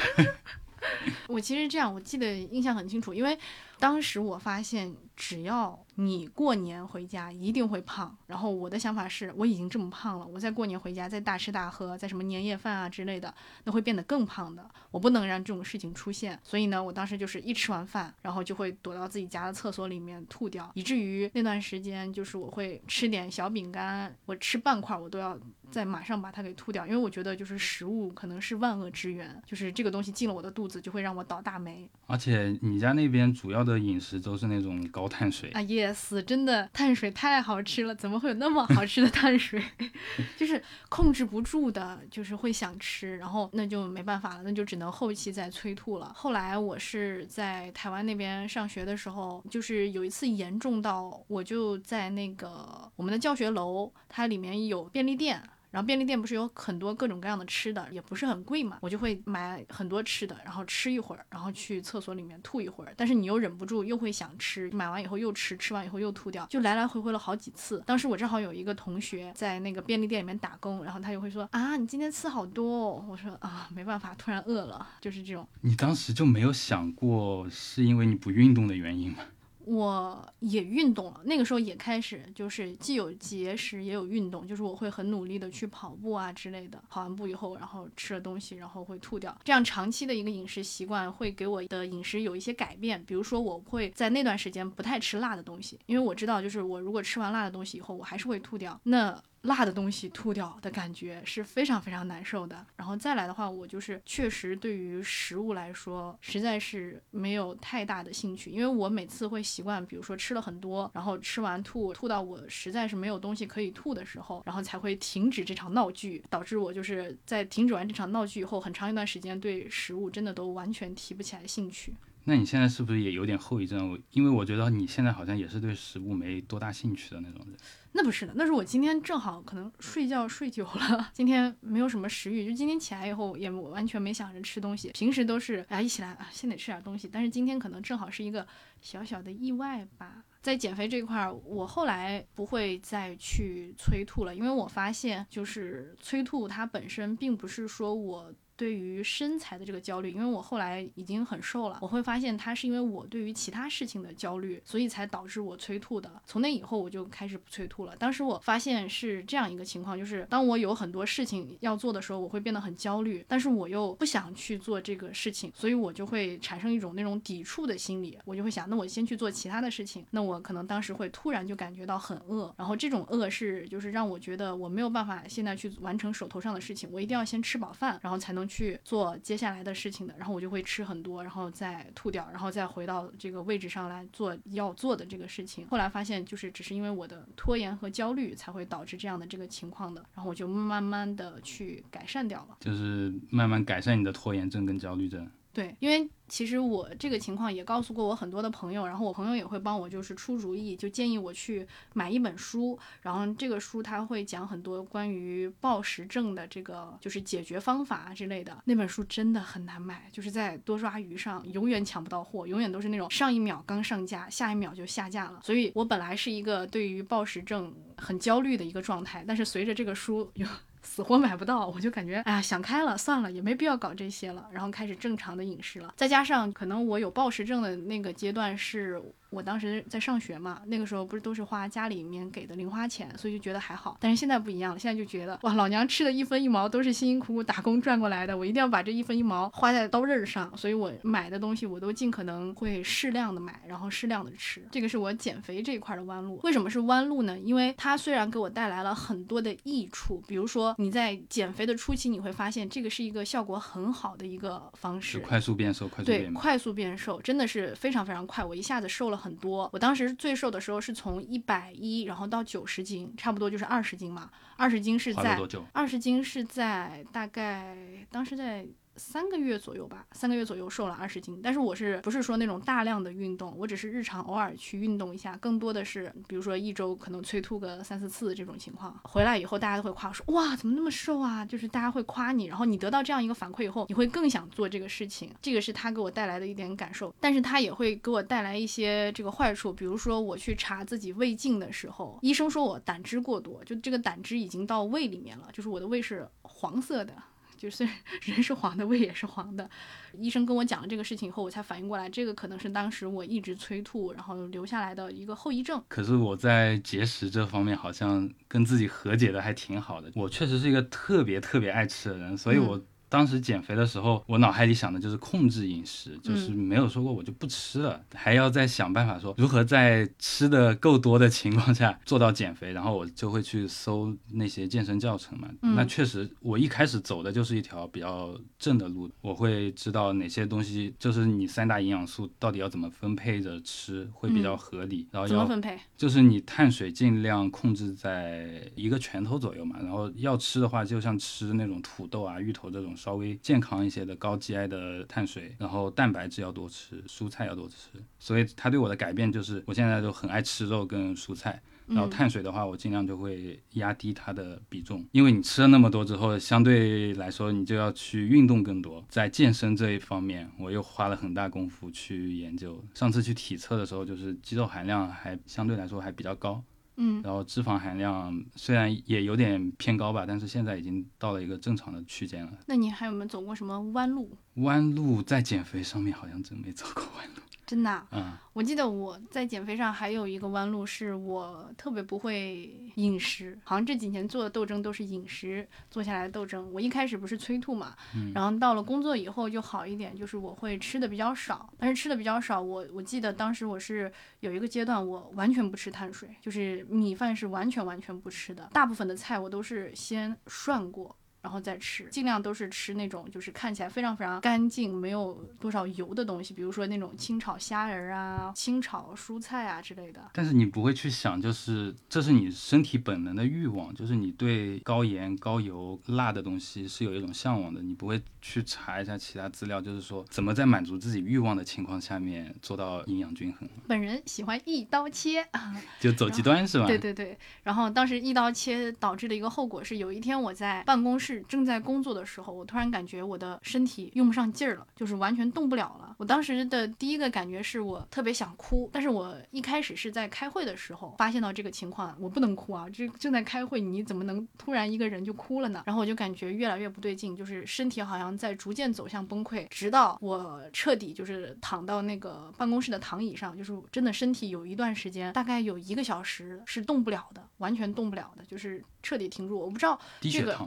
[1.29, 3.39] 我其实这样，我记得印象很清楚，因为
[3.79, 8.17] 当时我发现，只要你过年回家一定会胖。
[8.27, 13.33] 然后我的想法是，我已经这么胖了，我再过年回家再大吃大喝，再什么年夜饭啊之类的，
[13.65, 14.67] 那会变得更胖的。
[14.91, 16.41] 我不能让这种事情出现。
[16.43, 25.39] 所以呢，我当时就是一吃完饭，然后就会躲到自己家的厕所里面吐掉，以至于那段时间就是我会吃点小饼干，我吃半块我都要
[25.71, 31.87] 再马上把它给吐掉，因为我觉得就是食物可能是万恶之源，就是这个东西进了我的肚子就会让我倒大霉。
[32.07, 39.63] 而且你家那边主要的饮食都是那种高碳水啊，yes，真的碳水太好吃了，怎么会有那么好吃的碳水？
[40.39, 46.11] 就是控制不住的，就是会想吃，然后那就没办法了，那就只能后期再催吐了。
[46.15, 55.43] 后来我是在台湾那边上学的时候，就是有一次严重到我就在那个我们的教学楼，它里面有便利店。
[55.71, 67.83] 然后便利店不是有很多各种各样的吃的，也不是很贵嘛，我就会买很多吃的，然后吃一会儿，然后去厕所里面吐一会儿，但是你又忍不住又会想吃，买完以后又吃，吃完以后又吐掉，就来来回回了好几次。
[67.87, 75.47] 当时我正好有一个同学在那个便利店里面打工，然后他就会说啊，你今天吃好多哦，我说啊，没办法，突然饿了，就是这种。
[75.61, 79.19] 你当时就没有想过是因为你不运动的原因吗？
[79.65, 86.83] 我也运动了，那个时候也开始就是既有节食也有运动，就是我会很努力的去跑步啊之类的。
[86.89, 89.37] 跑完步以后，然后吃了东西，然后会吐掉。
[89.45, 98.81] 这样长期的一个饮食习惯会给我的饮食有一些改变，比如说我会在那段时间不太吃辣的东西，因为我知道就是我如果吃完辣的东西以后，我还是会吐掉。
[98.85, 102.67] 那辣的东西吐掉的感觉是非常非常难受的。
[102.77, 121.95] 然后再来的话，我就是确实对于食物来说，实在是没有太大的兴趣，因为我每次会习惯，比如说吃了很多，然后吃完吐，吐到我实在是没有东西可以吐的时候，然后才会停止这场闹剧，导致我就是在停止完这场闹剧以后，很长一段时间对食物真的都完全提不起来兴趣。
[122.25, 124.01] 那你现在是不是也有点后遗症？
[124.11, 127.57] 因为我觉得你现在好像也是对食物没多大兴趣的那种人。
[127.93, 134.91] 那不是的，那是我今天正好可能睡觉睡久了， 今天没有什么食欲，就今天起来以后也完全没想着吃东西。
[134.91, 138.47] 平时都是啊一起来啊先得吃点东西，但是今天可能正好是一个
[138.81, 148.33] 小小的意外吧，在减肥这块儿，我后来不会再去催吐了，因为我发现就是催吐它本身并不是说我。
[148.61, 156.13] 对于身材的这个焦虑，因为我后来已经很瘦了，我会发现它是因为我对于其他事情的焦虑，所以才导致我催吐的。
[156.27, 157.97] 从那以后我就开始不催吐了。
[157.97, 168.19] 当时我发现是这样一个情况，就是当我有很多事情要做的时候，我会变得很焦虑，但是我又不想去做这个事情，所以我就会产生一种那种抵触的心理。
[168.27, 170.05] 我就会想，那我先去做其他的事情。
[170.11, 185.67] 那我可能当时会突然就感觉到很饿，然后这种饿是就是让我觉得我没有办法现在去完成手头上的事情，我一定要先吃饱饭，然后才能去做接下来的事情的，然后我就会吃很多，然后再吐掉，然后再回到这个位置上来做要做的这个事情。
[185.69, 195.31] 后来发现，就是只是因为我的拖延和焦虑才会导致这样的这个情况的，然后我就慢慢的去改善掉了，就是慢慢改善你的拖延症跟焦虑症。
[195.53, 208.63] 对，因为其实我这个情况也告诉过我很多的朋友，然后我朋友也会帮我就是出主意，就建议我去买一本书，然后这个书它会讲很多关于暴食症的这个就是解决方法之类的。
[208.65, 215.41] 那本书真的很难买，就是在多抓鱼上永远抢不到货，永远都是那种上一秒刚上架，下一秒就下架了。
[215.43, 220.47] 所以我本来是一个对于暴食症很焦虑的一个状态，但是随着这个书有。
[220.83, 225.93] 死活买不到，我就感觉哎呀想开了，算了，也没必要搞这些了，然后开始正常的饮食了。
[225.97, 229.03] 再加上可能我有暴食症的那个阶段是。
[229.31, 233.97] 我当时在上学嘛，那个时候不是都是花家里面给的零花钱，所以就觉得还好。
[234.01, 240.53] 但是现在不一样了，现在就觉得哇，老娘吃的一分一毛都是辛辛苦苦打工赚过来的，我一定要把这一分一毛花在刀刃上。
[240.57, 244.67] 所以我买的东西我都尽可能会适量的买，然后适量的吃。
[244.73, 246.41] 这个是我减肥这一块的弯路。
[246.43, 247.39] 为什么是弯路呢？
[247.39, 259.20] 因为它虽然给我带来了很多的益处，比如说你在减肥的初期，你会发现这个是一个效果很好的一个方式，快速变瘦，快速变对，快速变瘦真的是非常非常快，我一下子瘦了。
[259.21, 264.31] 很多，我当时最瘦的时候是从一百一，然后到九十斤，差不多就是二十斤嘛。
[264.57, 265.39] 二十斤是在
[265.73, 267.77] 二十斤是在大概
[268.11, 268.67] 当时在。
[268.97, 271.41] 三个月左右吧，三个月左右瘦了二十斤。
[271.43, 273.55] 但是我是不是说那种大量的运动？
[273.57, 278.99] 我只是日常偶尔去运动一下，更多的是比如说一周可能催吐个三四次这种情况。
[279.05, 281.45] 回来以后大家都会夸我说哇怎么那么瘦啊？
[281.45, 285.33] 就是大家会夸你，然后你得到这样一个反馈以后，你会更想做这个事情。
[285.41, 289.73] 这个是他给我带来的一点感受，但是他也会给我带来一些这个坏处。
[289.73, 297.15] 比如说我去查自己胃镜的时候，医生说我胆汁过多，就这个胆汁已经到胃里面了，就是我的胃是黄色的。
[297.61, 297.87] 就是
[298.25, 299.69] 人是黄的，胃也是黄的。
[300.15, 305.81] 医生跟我讲了这个事情以后，我才反应过来，这个可能是当时我一直催吐，然后留下来的一个后遗症。
[305.89, 310.11] 可是我在节食这方面好像跟自己和解的还挺好的。
[310.15, 312.81] 我确实是一个特别特别爱吃的人，所以我。
[313.11, 322.71] 当时减肥的时候，我脑海里想的就是控制饮食，就是没有说过我就不吃了，还要再想办法说如何在吃的够多的情况下做到减肥。
[322.71, 325.49] 然后我就会去搜那些健身教程嘛。
[325.61, 335.09] 那确实，我一开始走的就是一条比较正的路，我会知道哪些东西就是你三大营养素到底要怎么分配着吃会比较合理。
[335.11, 335.77] 然后怎么分配？
[335.97, 339.77] 就是你碳水尽量控制在一个拳头左右嘛。
[339.81, 342.95] 然后要吃的话，就像吃那种土豆啊、芋头这种。
[343.01, 347.89] 稍微健康一些的高 GI 的碳水，然后蛋白质要多吃，蔬菜要多吃。
[348.19, 351.63] 所以它对我的改变就是，我现在就很爱吃肉跟蔬菜。
[351.87, 359.05] 然后碳水的话，我尽量就会压低它的比重，因为你吃了那么多之后，相对来说你就要去运动更多。
[359.09, 362.81] 在健身这一方面，我又花了很大功夫去研究。
[362.95, 366.63] 上次去体测的时候，就是肌肉含量还相对来说还比较高。
[367.03, 372.53] 嗯，然后脂肪含量虽然也有点偏高吧，但是现在已经到了一个正常的区间了。
[372.67, 374.37] 那你还有没有走过什么弯路？
[374.57, 377.41] 弯路在减肥上面好像真没走过弯路。
[377.71, 386.69] 真的，嗯，我记得我在减肥上还有一个弯路，是我特别不会饮食，好像这几年做的斗争都是饮食做下来的斗争。
[386.73, 387.95] 我一开始不是催吐嘛，
[388.35, 401.17] 然后到了工作以后就好一点，就是我会吃的比较少，但是吃的比较少，我我记得当时我是有一个阶段，我完全不吃碳水，就是米饭是完全完全不吃的，大部分的菜我都是先涮过。
[401.43, 410.21] 然后再吃，尽量都是吃那种就是看起来非常非常干净、没有多少油的东西，比如说那种清炒虾仁啊、清炒蔬菜啊之类的。
[410.35, 423.67] 但是你不会去想，就是这是你身体本能的欲望，就是你对高盐、高油、辣的东西是有一种向往的，你不会去查一下其他资料，就是说怎么在满足自己欲望的情况下面做到营养均衡。
[423.89, 425.49] 本人喜欢一刀切，
[425.99, 426.87] 就走极端是吧？
[426.87, 427.39] 对对对。
[427.63, 431.30] 然后当时一刀切导致的一个后果是，有一天我在办公室。
[431.31, 436.17] 是正在工作的时候，我突然感觉我的身体用不上劲儿了，就是完全动不了了。
[436.19, 445.83] 我当时的第一个感觉是我特别想哭，但是我一开始是在开会的时候发现到这个情况，我不能哭啊，这正在开会，你怎么能突然一个人就哭了呢？
[445.87, 459.59] 然后我就感觉越来越不对劲，就是身体好像在逐渐走向崩溃，直到我彻底就是躺到那个办公室的躺椅上，就是真的身体有一段时间，大概有一个小时是动不了的，完全动不了的，就是彻底停住。
[459.59, 460.59] 我不知道低这个？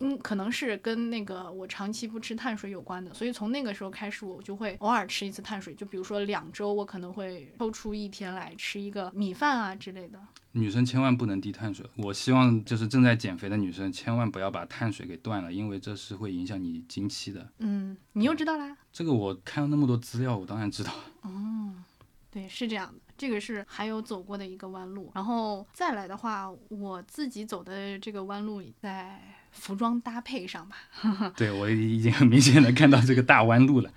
[0.00, 10.18] 嗯，可能是跟那个我长期不吃碳水有关的，所以从那个时候开始，我就会偶尔吃一次碳水，就比如说两周，我可能会抽出一天来吃一个米饭啊之类的。
[10.52, 11.86] 女生千万不能低碳水。
[11.96, 17.48] 我希望就是正在减肥的女生千万不要把碳水给断了，因为这是会影响你经期的。
[17.58, 18.76] 嗯，你又知道啦？
[18.92, 20.90] 这个我看了那么多资料，我当然知道。
[21.22, 21.74] 哦
[22.32, 31.32] 对，是这样的，这个是还有走过的一个弯路，然后再来的话，我自己走的这个弯路在服装搭配上吧。
[31.36, 33.90] 对我已经很明显的看到这个大弯路了。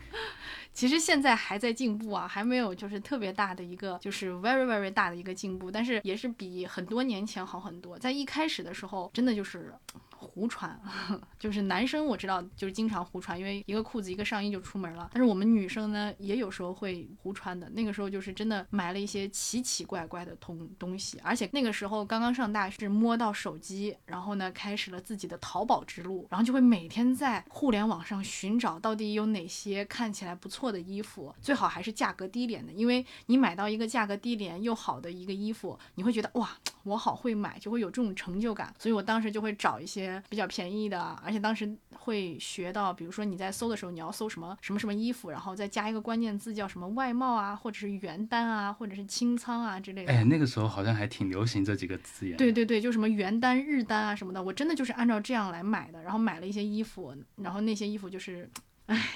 [0.74, 7.98] 其实现在还在进步啊，还没有就是特别大的一个，就是 very very 大的一个进步，但是也是比很多年前好很多。
[8.00, 9.74] 在一开始的时候，真的就是
[10.10, 10.80] 胡穿，
[11.38, 15.10] 就是男生我知道就是经常胡穿，因为一个裤子一个上衣就出门了。
[15.14, 17.70] 但是我们女生呢，也有时候会胡穿的。
[17.72, 36.50] 那个时候就是真的买了一些奇奇怪怪的东东西，而且那个时候刚刚上大学，摸到手机，然后呢开始了自己的淘宝之路，然后就会每天在互联网上寻找到底有哪些看起来不错的衣服，最好还是价格低廉的，因为你买到一个价格低廉又好的一个衣服，你会觉得哇，
[36.84, 38.74] 我好会买，就会有这种成就感。
[38.80, 50.12] 所以我当时就会找一些比较便宜的，而且当时会学到，比如说你在搜的时候，你要搜什么什么什么衣服，然后再加一个关键字叫什么外贸啊，或者是原单啊，或者是清仓啊之类的。
[50.12, 52.38] 哎，那个时候好像还挺流行这几个字眼。
[52.38, 58.50] 对对对，就什么原单、日单啊什么的，我真的就是按照这样来买的，然后买了一些衣服，然后那些衣服就是，
[58.88, 59.10] 唉，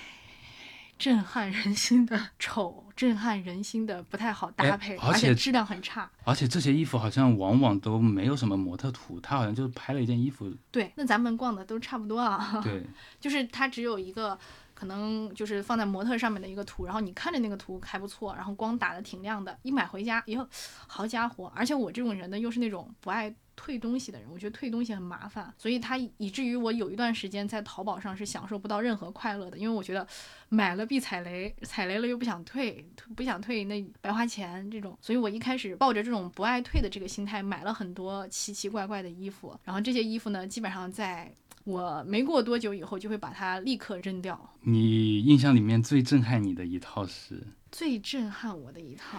[0.98, 6.10] 震撼人心的丑，震撼人心的不太好搭哎配，而且且质量很差。
[6.24, 10.54] 而且这些衣服好像往往都没有什么模特图，他好像就是拍了一件衣服。
[10.72, 12.84] 对，那咱们逛的都差不多啊，对，
[13.20, 14.38] 就是它只有一个。
[14.80, 20.48] 可能就是放在模特上面的一个图，然后你看着那个图还不错，然后光打的挺亮的，一买回家以后，
[20.86, 21.52] 好家伙！
[21.56, 30.08] 而且我这种人呢，又是那种不爱退东西的人，我觉得退东西很麻烦，所以他以至于我有一段时间在淘宝上是享受不到任何快乐的，因为我觉得
[30.48, 44.54] 买了必踩雷，踩雷了又不想退，不想退那白花钱这种，所以我一开始抱着这种不爱退的这个心态，买了很多奇奇怪怪的衣服，然后这些衣服呢，基本上在我没过多久以后就会把它立刻扔掉。
[44.62, 47.44] 你印象里面最震撼你的一套是？
[47.72, 49.18] 最震撼我的一套，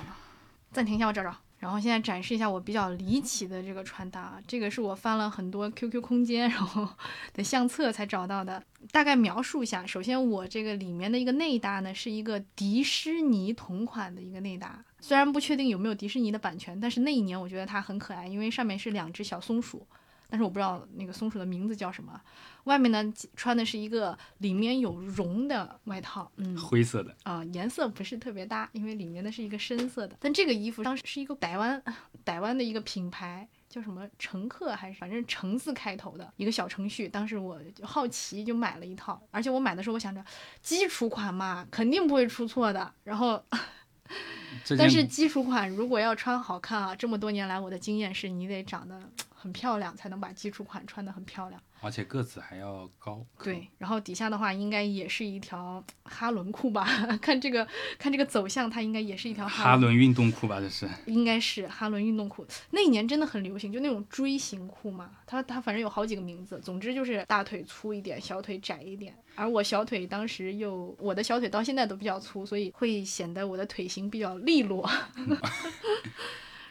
[0.71, 1.37] 暂停一下，我找找。
[1.59, 6.89] 然后现在展示一下我比较离奇的这个穿搭，这个是我翻了很多 QQ 空间然后
[7.35, 8.63] 的相册才找到的。
[8.93, 19.85] 大概描述一下，首先我这个里面的一个内搭呢，是一个迪士尼同款的一个内搭，虽然不确定有没有迪士尼的版权，但是那一年我觉得它很可爱，因为上面是两只小松鼠。
[20.29, 22.21] 但是我不知道那个松鼠的名字叫什么。
[22.65, 23.03] 外面呢
[23.35, 30.15] 穿的是一个里面有绒的外套，嗯，灰色的，啊、颜色不是特别搭，因为里面的是一个深色的。
[30.21, 31.83] 但这个衣服当时是一个台湾
[32.27, 37.09] 台湾的一个品牌，叫什么乘客还是反正橙字开头的一个小程序。
[37.09, 40.23] 当时我就好奇就买了一套，而且我买的时候我想着
[40.61, 42.93] 基础款嘛，肯定不会出错的。
[43.05, 43.43] 然后
[44.77, 49.01] 但是基础款如果要穿好看啊，这么多年来我的经验是你得长得
[49.39, 51.61] 很漂亮，才能把基础款穿得很漂亮。
[51.81, 53.25] 而且个子还要高。
[53.41, 56.85] 对，然后底下的话应该也是一条哈伦裤吧？
[57.23, 57.65] 看这个
[57.97, 60.89] 看这个走向，它应该也是一条哈伦运动裤吧，这是。
[61.07, 62.45] 应该是哈伦运动裤。
[62.71, 69.15] 那一年真的很流行，就那种锥形裤嘛，它它反正有好几个名字，总之就是大腿粗一点，小腿窄一点。
[69.37, 74.91] 而我小腿当时又，我的小腿到现在都比较粗，所以会显得我的腿型比较利落。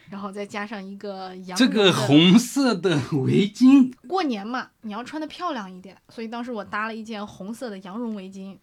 [0.09, 8.57] 然后再加上一个羊这个红色的围巾，过年嘛，你要穿的漂亮一点，所以当时我搭了一件红色的羊绒围巾，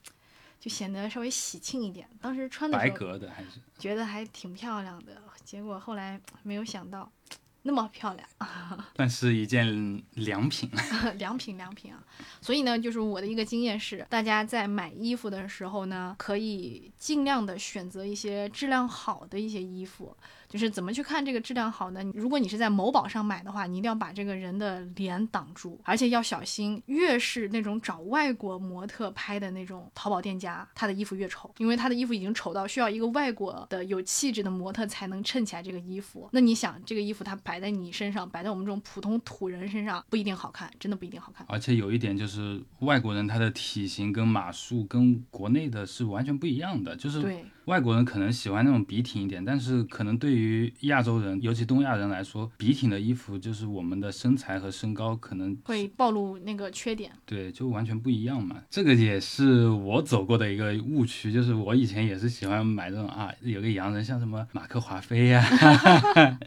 [0.59, 2.09] 就显得稍微喜庆一点。
[2.21, 3.61] 当时穿的白时候格的还是？
[3.79, 7.11] 觉得还挺漂亮的，结果后来没有想到
[7.63, 8.29] 那么漂亮，
[8.97, 10.71] 算是一件良品。
[11.19, 12.03] 良品良品啊。
[12.41, 20.17] 所以呢，就是我的一个经验是，大家在买衣服的时候呢，可以尽量的选择一些质量好的一些衣服。
[20.55, 22.01] 就是怎么去看这个质量好呢？
[22.15, 36.29] 如果你是在某宝上买的话，你一定要把这个人的脸挡住，而且要小心，越是那种找外国模特拍的那种淘宝店家，他的衣服越丑，因为他的衣服已经丑到需要一个外国的有气质的模特才能衬起来这个衣服。
[36.31, 41.45] 那你想，这个衣服它摆在你身上，摆在我们这种普通土人身上，不一定好看，真的不一定好看。
[41.49, 57.11] 而且有一点就是，外国人他的体型跟码数跟国内的是完全不一样的，就是对，外国人可能喜欢那种笔挺一点，但是可能对于亚洲人，尤其东亚人来说，笔挺的衣服就是我们的身材和身高可能会暴露那个缺点。
[57.25, 58.63] 对就完全不一样嘛。
[58.69, 65.43] 这个也是我走过的一个误区，就是我以前也是喜欢买这种啊，有个洋人像什么马克华菲呀、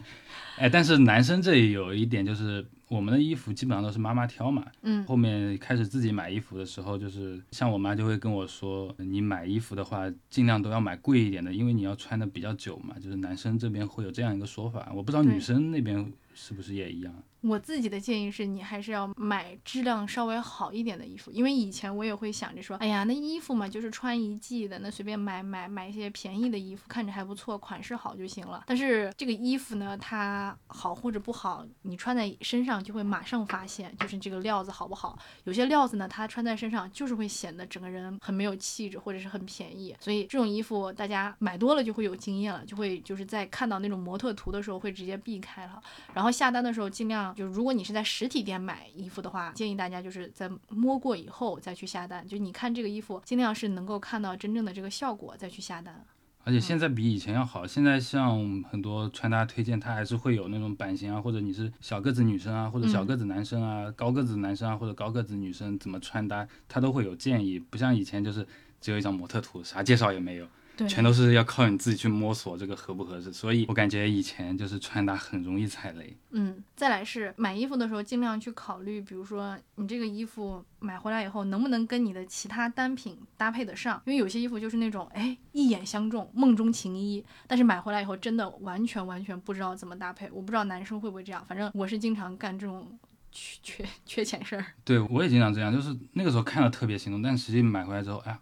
[0.58, 2.66] 哎，但是男生这里有一点就是。
[2.90, 12.96] 我们的衣服基本上都是妈妈挑嘛，嗯，后面开始自己买衣服的时候，就是像我妈就会跟我说，你买衣服的话，尽量都要买贵一点的，因为你要穿的比较久嘛。
[12.98, 17.14] 就是男生这边会有这样一个说法，我不知道女生那边是不是也一样。
[17.42, 28.64] 我自己的建议是你还是要买质量稍微好一点的衣服，因为以前我也会想着说，哎呀，那衣服嘛就是穿一季的，那随便买买买一些便宜的衣服，看着还不错，款式好就行了。
[28.66, 35.18] 但是这个衣服呢，它好或者不好，你穿在身上就会马上发现，就是这个料子好不好。
[35.44, 39.96] 有些料子呢，它穿在身上就是会显得整个人很没有气质，或者是很便宜。
[40.00, 45.82] 所以这种衣服大家买多了就会有经验了，就会就是在看到那种模特图的时候会直接避开了。
[46.14, 52.28] 然后下单的时候尽量就如果你是在实体店买衣服的话，建议大家就是在摸过以后再去下单。
[52.28, 56.06] 就你看这个衣服，尽量是能够看到真正的这个效果再去下单。
[56.44, 68.48] 而且现在比以前要好，现在像很多穿搭推荐，它还是会有那种版型啊，或者你是小个子女生啊，或者小个子男生啊，高个子男生啊，或者高个子女生怎么穿搭，它都会有建议，不像以前就是
[68.80, 70.48] 只有一张模特图，啥介绍也没有。
[70.78, 76.16] 对，全都是要靠你自己去摸索这个合不合适，所以我感觉以前就是穿搭很容易踩雷。
[76.30, 84.00] 嗯，再来是买衣服的时候，尽量去考虑，比如说你这个衣服买回来以后，能不能跟你的其他单品搭配得上？
[84.06, 90.30] 因为有些衣服就是那种，哎，一眼相中，梦中情衣，但是买回来以后真的完全完全不知道怎么搭配。
[90.32, 92.88] 我不知道男生会不会这样，反正我是经常干这种
[93.32, 94.64] 缺缺缺钱事儿。
[94.86, 98.40] 对我也经常这样，就是那个时候看了特别心动，但实际买回来之后，哎呀，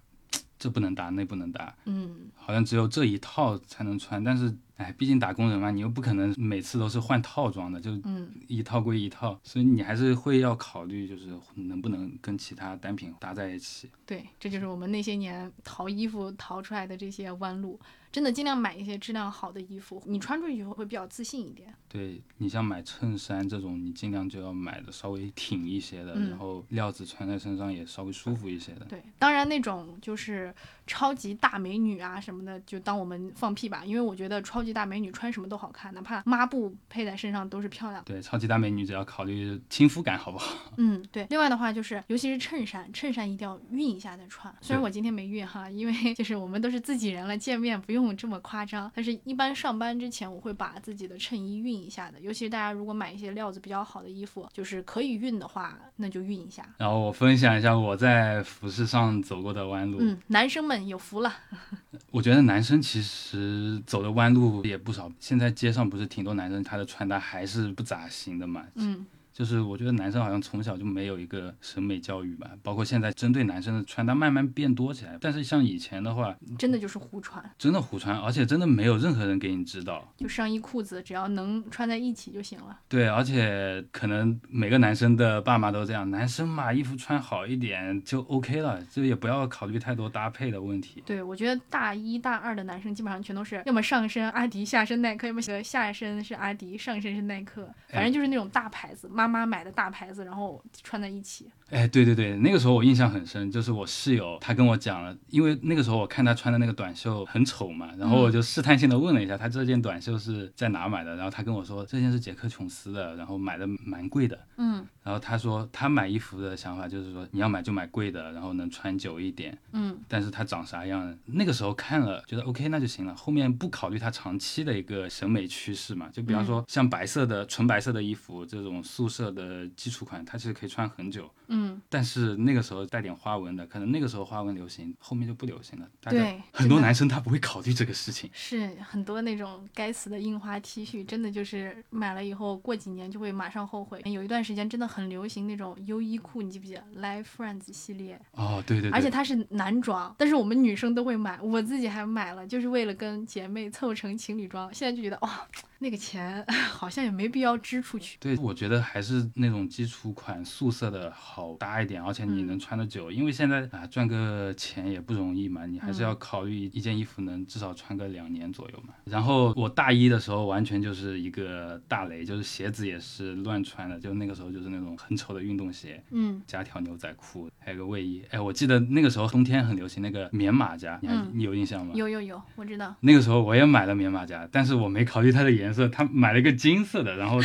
[0.66, 4.24] 这不能搭，那不能搭，嗯，好像只有这一套才能穿。
[4.24, 13.88] 但是，哎，毕竟打工人嘛，你又不可能每次都是换套装的，就嗯，一套归一套，所以你还是会要考虑，就是能不能跟其他单品搭在一起。
[14.08, 17.80] 对，这就是我们那些年淘衣服淘出来的这些弯路。
[18.16, 21.68] 真的尽量买一些质量好的衣服，你穿出去以后会比较自信一点。
[21.90, 28.86] 对你像买衬衫这种，你尽量就要买的稍微挺一些的，嗯然后料子穿在身上也稍微舒服一些的。
[28.86, 30.54] 对，当然那种就是
[30.88, 38.02] 超级大美女啊什么的，就当我们放屁吧，因为我觉得超级大美女穿什么都好看，哪怕抹布配在身上都是漂亮。
[38.06, 40.56] 对，超级大美女只要考虑亲肤感好不好？
[40.78, 41.28] 嗯，对。
[41.30, 44.54] 另外的话就是，尤其是衬衫，衬衫一定要熨一下再穿。
[44.62, 48.92] 虽然我今天没熨哈，因为就是我们都是自己人了，见面不用这么夸张。
[48.94, 52.20] 但是一般上班之前，我会把自己的衬衣熨一下的。
[52.20, 56.68] 尤其是大家如果买一些料子比较好的衣服，就是可以熨的话，那就熨一下。
[56.78, 59.98] 然后我分享一下我在服饰上走过的弯路。
[60.02, 61.34] 嗯，男生们有福了。
[62.12, 65.12] 我觉得男生其实走的弯路也不少。
[65.20, 68.66] 现在街上不是挺多男生，他的穿搭还是不咋行的嘛。
[68.76, 69.06] 嗯。
[69.36, 75.18] 就是我觉得男生好像从小就没有一个审美教育吧，包括现在针对男生的穿搭慢慢变多起来。
[75.20, 80.10] 但是像以前的话，真的就是胡穿，真的胡穿，而且真的没有任何人给你指导。
[80.16, 82.80] 就上衣裤子只要能穿在一起就行了。
[82.88, 91.04] 对，而且可能每个男生的爸妈都这样，男生嘛，衣服穿好一点就 OK 了，就也不要考虑太多搭配的问题。
[91.06, 101.50] 对，我觉得大一大二的男生基本上全都是要么上身阿迪，下身耐克，要么下身是阿迪，上身是耐克，反正就是那种大牌子，妈妈买的大牌子，然后穿在一起。
[101.70, 114.40] 哎，对对对，那个时候我印象很深，就是我室友他跟我讲了，因为那个时候我看他穿的那个短袖很丑嘛，然后我就试探性的问了一下他这件短袖是在哪买的，然后他跟我说这件是杰克琼斯的，然后买的蛮贵的。
[114.58, 114.86] 嗯。
[115.04, 131.30] 然后他说他买衣服的想法就是说你要买就买贵的，然后能穿久一点，嗯，但是他长啥样，那个时候看了觉得 OK 那就行了，后面不考虑他长期的一个审美趋势嘛，就比方说像白色的纯白色的衣服这种素色的基础款，它其实可以穿很久。
[131.48, 135.88] 嗯，但是那个时候带点花纹的，可能那个时候花纹流行，后面就不流行了。
[136.02, 138.30] 对很多男生他不会考虑这个事情。
[138.34, 144.02] 是很多那种该死的印花 T 恤，真的就是买了以后过几年就会马上后悔。
[144.06, 148.20] 有一段时间真的很流行那种优衣库，你记不记得 Life Friends 系列？
[148.32, 154.74] 哦，对对对，而且它是男装，但是我们女生都会买，我自己还买了，就是为了跟姐妹凑成情侣装。
[154.74, 155.48] 现在就觉得哇、
[155.78, 158.18] 那个钱 好像也没必要支出去。
[158.20, 159.05] 对，我觉得还是
[159.36, 163.12] 那种基础款素色的好搭一点，而且你能穿得久。
[163.12, 168.94] 因为现在啊，赚个钱也不容易嘛，你还是要考虑一件衣服能至少穿个两年左右嘛。
[169.06, 178.24] 然后我大一的时候完全就是一个大雷，就是鞋子也是乱穿的，就那个时候就是那种很丑的运动鞋，嗯，加条牛仔裤，还有个卫衣。
[178.30, 181.94] 哎，我记得那个时候冬天很流行那个棉马甲，你还、嗯你有印象吗？
[181.96, 182.96] 有有有，我知道。
[183.02, 187.40] 那个时候我也买了棉马甲，但是我没考虑它的颜色，他买了一个金色的，然后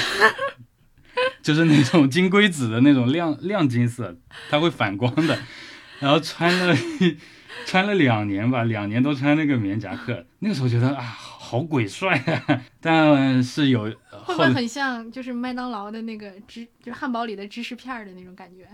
[1.43, 4.17] 就是那种金龟子的那种亮亮金色，
[4.51, 5.39] 它会反光的，
[5.99, 6.75] 然后穿了
[7.67, 12.17] 穿了两年吧，两年都穿那个棉夹克，那个时候觉得啊，好鬼帅
[12.47, 12.63] 啊！
[12.81, 18.67] 但是有会不会很像就是麦当劳的那个芝，就是汉堡里的芝士片儿的那种感觉？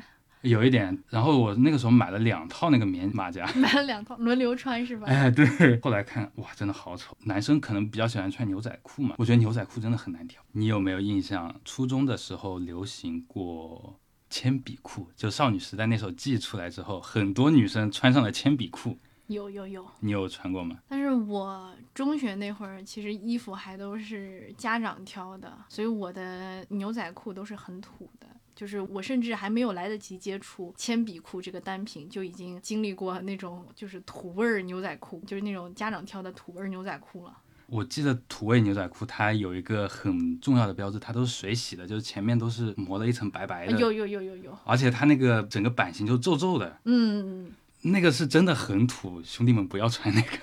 [0.43, 5.07] 有一点，然后我那个时候买了两套那个棉马甲， 买了两套轮流穿是吧？
[5.09, 7.16] 哎，对，后来看哇，真的好丑。
[7.24, 10.43] 男生可能比较喜欢穿牛仔裤嘛，我觉得牛仔裤真的很难挑。
[10.53, 11.55] 你有没有印象？
[11.64, 13.99] 初中的时候流行过
[14.30, 18.99] 铅笔裤，就少女时代那首《记》出来之后，很多女生穿上了铅笔裤。
[19.28, 20.78] 有有有，你有穿过吗？
[20.89, 28.28] 但是我中学那会儿其实衣服还都是家长挑的，所以我的牛仔裤都是很土的。
[28.57, 37.36] 就是我甚至还没有来得及接触铅笔裤这个单品，就已经经历过那种就是土味儿牛仔裤，就是那种家长挑的土味儿牛仔裤了。
[37.66, 47.50] 我记得土味牛仔裤它有一个很重要的标志，它都是水洗的，就是前面都是磨了一层白白的，有有有有有，而且它那个整个版型就皱皱的，嗯，
[47.82, 50.38] 那个是真的很土，兄弟们不要穿那个。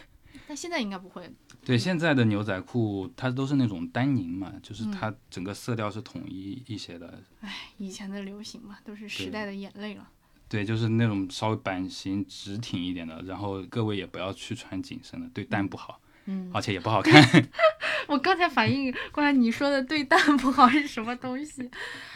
[0.53, 1.27] 但现在应该不会。
[1.65, 7.19] 对，现在的牛仔裤它都是那种丹宁嘛，就是嗯它整个色调是统一一些的。
[7.39, 10.07] 唉，以前的流行嘛，都是时代的眼泪了。
[10.47, 16.12] 对，就是那种稍微版型直挺一点的，然后各位也不要去穿紧身的，对蛋不好，嗯，
[16.53, 17.21] 而且也不好看。
[18.07, 21.69] 我刚才反应过来，你说的对蛋不好是什么东西？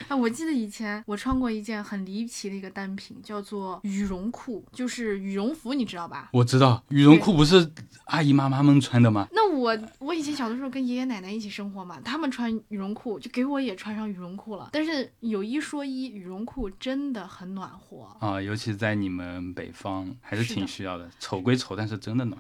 [0.08, 6.30] 啊，我记得以前我穿过一件很离奇的一个单品，叫做羽绒裤，就是羽绒服，你知道吧？
[6.34, 7.72] 我知道羽绒裤不是
[8.06, 9.28] 阿姨妈妈们穿的吗？
[9.32, 14.70] 那我我以前小的时候跟爷爷奶奶一起生活嘛，他们穿羽绒裤，就给我也穿上羽绒裤了。
[14.74, 18.08] 但是有一说一，羽绒裤真的很暖和。
[18.20, 21.10] 啊，尤其在你们北方还是挺需要的。
[21.20, 22.40] 丑归丑，但是真的暖。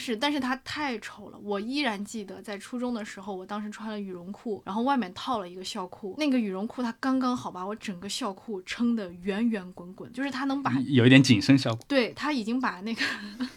[0.00, 1.38] 是，但是它太丑了。
[1.42, 6.14] 我依然记得在初中的时候，我当时穿了羽绒裤，然后外面套了一个校裤。
[6.18, 11.84] 那个羽绒裤它刚刚好把我整个校裤撑得圆圆滚滚，就是它能把有一点紧身效果。
[11.88, 13.02] 对它已经把那个，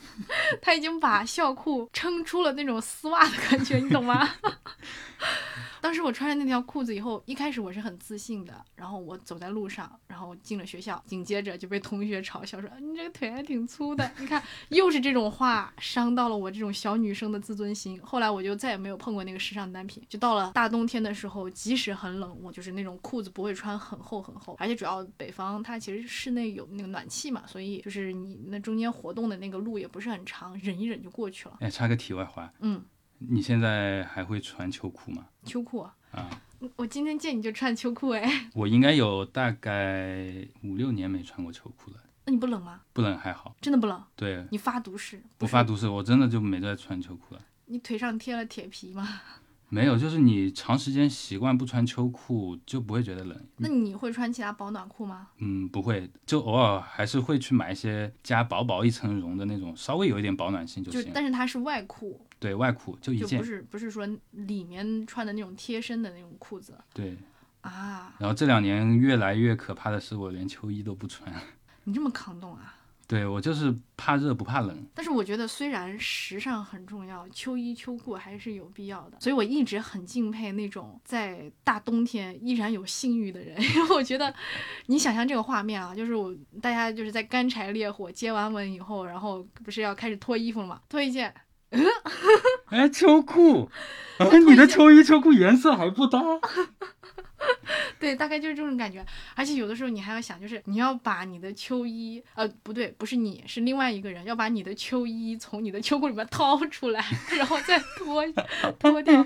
[0.61, 4.27] 它已经把校裤撑出了那种丝袜的感觉，你懂吗？
[5.81, 14.09] 当时我穿着那条裤子以后，一开始我是很自信的，然后我走在路上，然后进了学校，紧接着就被同学嘲笑说你这个腿还挺粗的。
[14.19, 17.99] 你看，又是这种话伤到了我这种小女生的自尊心。
[18.01, 20.03] 后来我就再也没有碰过那个时尚单品。
[20.07, 31.57] 就到了大冬天的时候，即使很冷，我就是那种裤子不会穿很厚很厚，而且主要北方它其实室内有那个暖气嘛，所以就是你那中间活动的那个路也不是很长，忍一忍就过去了。
[31.61, 32.83] 哎，插个题外话，嗯，
[33.29, 35.25] 你现在还会穿秋裤吗？
[35.45, 36.29] 秋裤啊，啊，
[36.75, 42.81] 我今天见你就穿秋裤哎， 我应该有大概五六年没穿过秋裤了，那你不冷吗？
[42.93, 43.55] 不冷还好。
[43.61, 44.03] 真的不冷？
[44.15, 45.17] 对，你发毒誓？
[45.17, 47.41] 是不发毒誓，我真的就没再穿秋裤了。
[47.65, 49.07] 你腿上贴了铁皮吗？
[49.69, 53.47] 没有，就是你长时间习惯不穿秋裤，就不会觉得冷。
[53.55, 55.29] 那你会穿其他保暖裤吗？
[55.37, 61.11] 嗯，不会，就偶尔还是会去买一些加薄薄一层绒的那种，稍微有一点保暖性就就行。
[61.13, 67.15] 但是它是外裤，对外裤就一件就不，是不是说里面穿的那种贴身的那种裤子对。
[67.61, 68.15] 啊。
[68.17, 71.31] 然后这两年越来越可怕的是，我连秋衣都不穿。
[71.85, 72.75] 你这么抗冻啊？
[73.07, 74.87] 对我就是怕热不怕冷。
[74.95, 79.17] 但是我觉得，虽然时尚很重要，秋衣秋裤还是有必要的。
[79.19, 84.33] 所以我一直很敬佩那种在大冬天依然有性欲的人， 因为我觉得，
[84.85, 90.81] 你想象这个画面啊，就是我大家就是在干柴烈火接完吻以后，然后不是要开始脱衣服了嘛？
[90.87, 91.33] 脱一件，
[92.69, 93.69] 哎，秋裤，
[94.19, 96.19] 哎，你的秋衣秋裤颜色还不搭。
[97.99, 99.03] 对，大概就是这种感觉。
[99.35, 107.03] 而且有的时候你还要想，就是你要把你的秋衣，呃，不对，不是你，是另外一个人，要把你的秋衣从你的秋裤里面掏出来，
[107.37, 108.23] 然后再脱
[108.79, 109.25] 脱掉。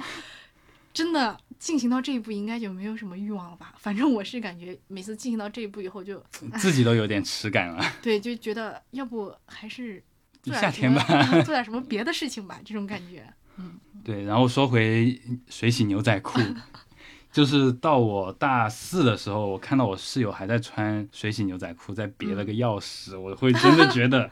[0.93, 3.73] 真的进行到这一步，应该就没有什么欲望了吧？
[3.77, 6.23] 反正我是感觉每次进行到这一步以后就，
[6.57, 7.83] 自己都有点耻感了。
[8.01, 10.01] 对，就觉得要不还是
[10.53, 11.03] 夏天吧
[11.43, 13.25] 做点 什么别的事情吧，这种感觉。
[13.57, 15.19] 嗯对，然后说回
[15.49, 16.39] 水洗牛仔裤，
[17.31, 24.29] 就是到我大四的时候，我看到我室友还在穿水洗牛仔裤，在别了个钥匙，我会真的觉得，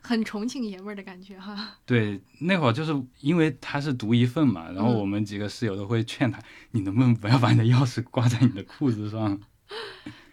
[0.00, 1.76] 很重庆爷们儿的感觉哈。
[1.84, 6.38] 对，那会儿就是因为他是独一份嘛，然后嗯我们几个室友都会劝他，
[6.70, 9.38] 你能不能不要把你的钥匙挂在你的裤子上？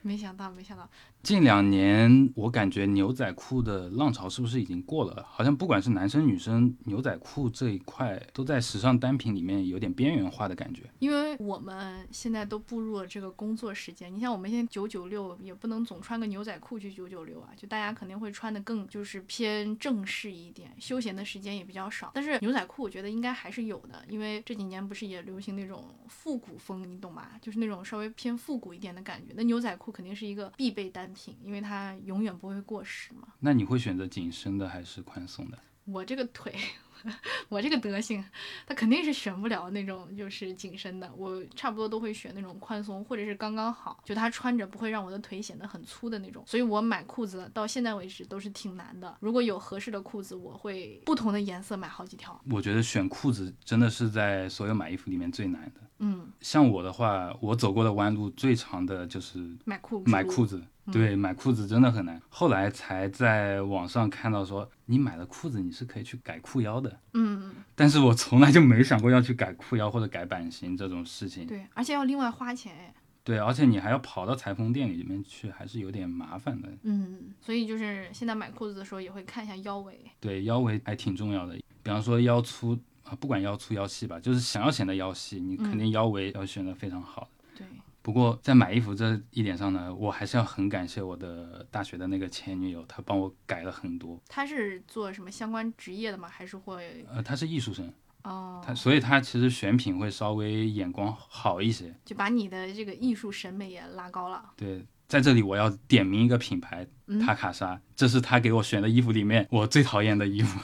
[0.03, 0.87] 没想到，没想到，
[1.23, 5.25] 近两年，我感觉牛仔裤的浪潮是不是已经过了？
[5.29, 10.83] 好像不管是男生女生，牛仔裤这一块都在时尚单品里面有点边缘化的感觉。
[10.99, 22.11] 因为我们现在都步入了这个工作时间，你像我们现在九九六，也不能总穿个牛仔裤去九九六啊，就大家肯定会穿的更就是偏正式一点，休闲的时间也比较少。
[22.13, 27.39] 但是牛仔裤我觉得应该还是有的，因为这几年不是也流行那种复古风，你懂吧？
[27.41, 29.33] 就是那种稍微偏复古一点的感觉。
[29.37, 33.27] 那牛仔裤肯定是一个必备单品，因为它永远不会过时嘛。
[33.39, 35.57] 那你会选择紧身的还是宽松的？
[35.85, 36.55] 我这个腿，
[37.49, 38.23] 我这个德行，
[38.65, 46.41] 它肯定是选不了那种就是紧身的，我差不多都会选那种宽松或者是刚刚好，就它穿着不会让我的腿显得很粗的那种。
[46.47, 49.17] 所以我买裤子到现在为止都是挺难的。
[49.19, 52.41] 如果有合适的裤子，我会不同的颜色买好几条。
[52.49, 55.81] 我觉得选裤子真的是在所有买衣服里面最难的。
[56.03, 62.21] 嗯，像我的话，我走过的弯路最长的就是买裤买裤子，对，买裤子真的很难。
[62.27, 66.99] 后来才在网上看到说，你买了裤子你是可以去改裤腰的。
[67.13, 71.47] 嗯，但是我从来就没想过要去改裤腰或者改版型这种事情。
[71.47, 72.93] 对，而且要另外花钱哎。
[73.25, 76.67] 对，而且你还要跑到裁缝店里面去，还是有点麻烦的。
[76.81, 79.97] 嗯，所以就是现在买裤子的时候也会看一下腰围。
[80.19, 81.55] 对，腰围还挺重要的。
[81.81, 87.29] 比方说腰粗啊，不管腰粗腰细吧，就是想要显得腰细，你肯定腰围要选的非常好的。
[87.57, 87.67] 对，
[88.01, 94.19] 不过在买衣服这一点上呢，我还是要很感谢我的大学的那个前女友，她帮我改了很多。
[94.27, 96.27] 她是做什么相关职业的吗？
[96.27, 97.93] 还是会呃，她是艺术生，
[98.23, 98.61] 哦？
[98.65, 101.93] 她所以她其实选品会稍微眼光好一些。
[102.03, 104.51] 就把你的这个艺术审美也拉高了。
[104.57, 110.59] 对，在这里我要点名一个品牌，嗯塔卡莎，这是她给我选的衣服里面我最讨厌的衣服。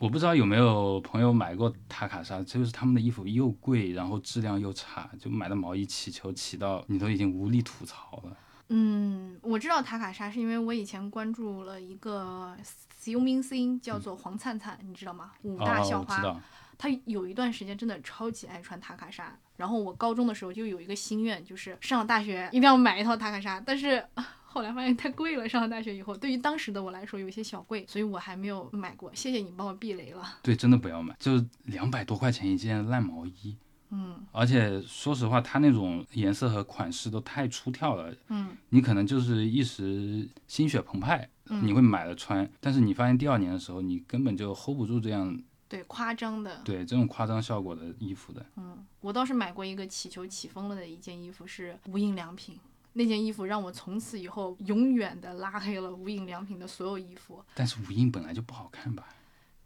[0.00, 8.34] 我不知道有没有朋友买过塔卡莎，就是他们的衣服又贵，然后质量又差，就买的毛衣起球起到你都已经无力吐槽了。
[8.70, 12.56] 嗯，我知道塔卡莎是因为我以前关注了一个
[13.04, 15.32] 游明星，叫做黄灿灿，你知道吗？
[15.42, 16.40] 五大哦，校花，
[16.78, 19.38] 他有一段时间真的超级爱穿塔卡莎。
[19.58, 24.02] 然后我高中的时候就有一个心愿，就是上了大学一定要买一套塔卡莎，但是。
[24.50, 29.14] 啊后来发现太贵了，上了大学以后，对于当时的我来说有一些小贵，所以我还没有买过。
[29.14, 30.22] 谢谢你帮我避雷了。
[30.42, 33.56] 对，真的不要买，就两百多块钱一件烂毛衣，
[33.90, 46.60] 嗯而且说实话，它那种颜色和款式都太出挑了，嗯你可能就是一时心血澎湃，嗯你会买了穿，但是你发现第二年的时候，你根本就 hold 不住这样对，夸张的。
[46.64, 48.44] 对这种夸张效果的衣服的。
[48.56, 52.58] 嗯，我倒是买过一个起球起风了的一件衣服，是无印良品。
[52.94, 57.44] 那件衣服让我从此以后永远的拉黑了无印良品的所有衣服。
[57.54, 59.08] 但是无印本来就不好看吧？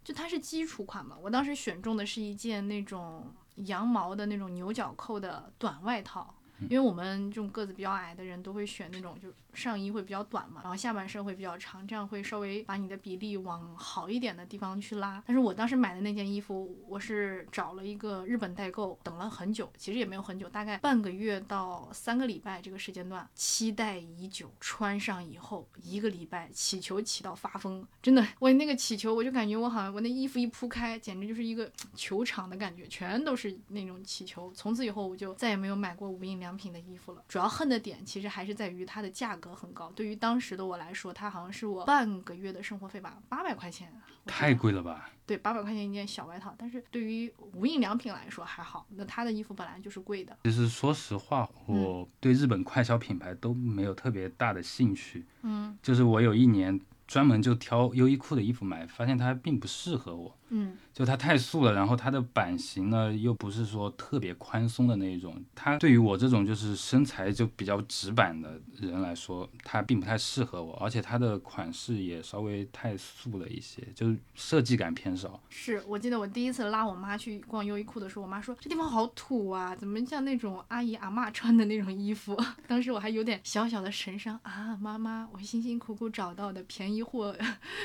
[0.03, 15.23] 就它是基础款嘛，我当时选中的是一件那种羊毛的那种牛角扣的短外套，因为我们这种个子比较矮的人都会选那种就上衣会比较短嘛，然后下半身会比较长，这样会稍微把你的比例往好一点的地方去拉。
[15.25, 24.51] 但是我当时买的那件衣服，我是找了一个日本代购，等了很久，其实也没有很久，大概半个月到三个礼拜这个时间段，期待已久。
[24.59, 34.51] 穿上以后一个礼拜，起球起到发疯，真的，我那个起球，我就感觉我好像我那衣服一铺开，简直就是一个 球场的感觉，全都是那种起球。
[34.53, 37.23] 从此以后，我就再也没有买过无印良品的衣服了。
[37.29, 43.89] 主要恨的点其实还是在于它的价格很高，对于当时的我来说，它好像是我半个月的生活费吧，八百块钱。
[44.25, 45.09] 太贵了吧？
[45.27, 50.35] 对，八百块钱一件小外套，但是对于无印良品来说还好，那它的衣服本来就是贵的。
[50.43, 55.23] 其实说实话，嗯我对日本快消品牌都没有特别大的兴趣。
[55.43, 60.35] 嗯就是我有一年专门就挑优衣库的衣服买，发现它并不适合我。
[60.57, 75.37] 嗯就它太素了，然后它的版型呢又不是说特别宽松的那一种，它对于我这种就是身材就比较直板的人来说，它并不太适合我，而且它的款式也稍微太素了一些，就是设计感偏少。
[75.49, 82.41] 是我记得我第一次拉我妈去逛优衣库的时候，我妈说这地方好土啊，怎么像那种阿姨阿嬷穿的那种衣服？
[82.67, 87.35] 当时我还有点小小的神伤啊，妈妈，我辛辛苦苦找到的便宜货，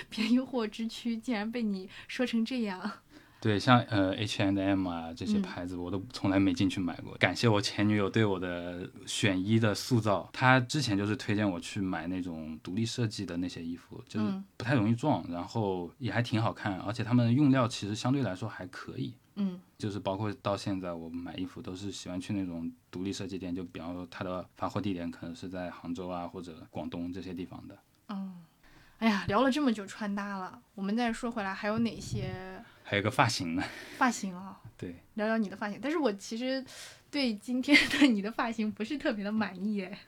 [0.08, 2.90] 便宜货之躯竟然被你说成这样。
[3.42, 7.14] 对，像呃 H and M 啊这些嗯牌子，我都从来没进去买过。
[7.14, 19.14] 感谢我前女友对我的选衣的塑造，她之前就是推荐我去买那种独立设计的那些衣服，就是嗯不太容易撞，然后也还挺好看，而且他们用料其实相对来说还可以。
[19.36, 27.78] 嗯就是包括到现在，我买衣服都是喜欢去那种独立设计店，就比方说它的发货地点可能是在杭州啊或者广东这些地方的。
[28.10, 28.34] 嗯，
[29.00, 33.64] 哎呀，聊了这么久穿搭了，我们再说回来，还有哪些还有个发型呢，
[33.96, 34.60] 发型啊？
[34.76, 35.78] 对，聊聊你的发型。
[35.82, 36.64] 但是我其实
[37.10, 39.98] 对今天的你的发型不是特别的满意哎。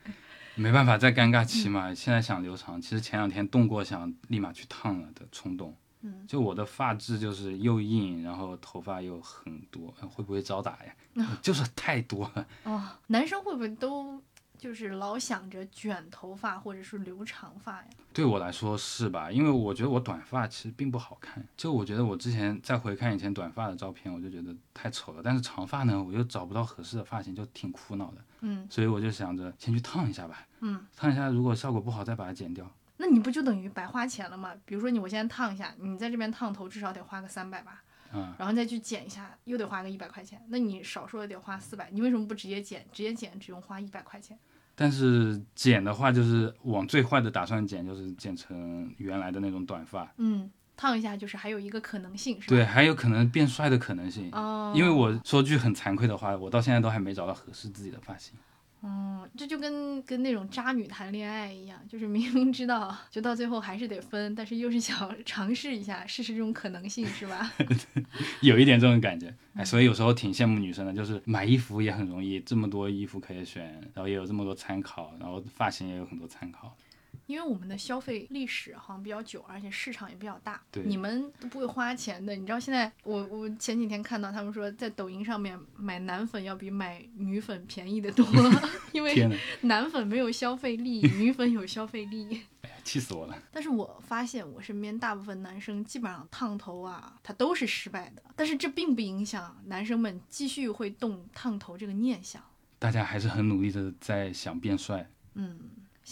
[0.54, 5.74] 没办法，在尴尬期嘛，现在想留长，其实前两天动过想立马去烫了的冲动。
[6.02, 11.26] 嗯，就我的发质就是又硬，然后头发又很多，呃会不会招打呀？
[11.40, 12.46] 就是太多了。
[12.64, 14.20] 哦，男生会不会都
[14.62, 17.86] 就是老想着卷头发或者是留长发呀？
[18.12, 19.28] 对我来说是吧？
[19.28, 21.44] 因为我觉得我短发其实并不好看。
[21.56, 25.20] 就我觉得我之前再回看以前短发的照片，我就觉得太丑了。
[25.20, 28.18] 但是长发呢，我又找不到合适的发型，就挺苦恼的。
[28.42, 32.64] 嗯所以我就想着先去烫一下吧，嗯，烫一下，如果效果不好再把它剪掉。
[32.98, 34.54] 那你不就等于白花钱了吗？
[34.64, 37.82] 比如说你我现在烫一下，你在这边烫头至少得花个三百吧，
[38.12, 42.86] 嗯，然后再去剪一下又得花个一百块钱，那你少说也得花四百，你为什么不直接剪？
[42.92, 44.38] 直接剪只用花一百块钱？
[44.74, 50.12] 但是剪的话，就是往最坏的打算剪，就是剪成原来的那种短发。
[50.16, 52.56] 嗯，烫一下就是还有一个可能性是吧？
[52.56, 54.30] 对，还有可能变帅的可能性。
[54.32, 58.34] 哦，因为我说句很惭愧的话，我到现在都还没找到合适自己的发型。
[58.82, 67.52] 哦，这就跟跟那种渣女谈恋爱一样，就是明明知道，就到最后还是得分，但是又是想尝试一下，试试这种可能性，是吧？
[68.42, 73.64] 有一点这种感觉，哎，所以有时候挺羡慕女生的，就是买衣服也很容易，这么多衣服可以选，
[73.94, 76.76] 然后也有这么多参考，然后发型也有很多参考。
[77.32, 82.36] 因为我们的消费历史好像比较久，而且市场也比较大，对你们都不会花钱的。
[82.36, 88.26] 你知道现在我我前几天看到他们说，在抖音上面买男粉要比买女粉便宜的多，
[88.92, 89.30] 因为，
[89.62, 92.42] 男粉没有消费力，女粉有消费力。
[92.62, 93.42] 哎呀气死我了！
[93.50, 98.22] 但是我发现我身边大部分男生基本上烫头啊，他都是失败的。
[98.36, 102.42] 但是这并不影响男生们继续会动烫头这个念想。
[102.78, 105.08] 大家还是很努力的在想变帅。
[105.34, 105.58] 嗯，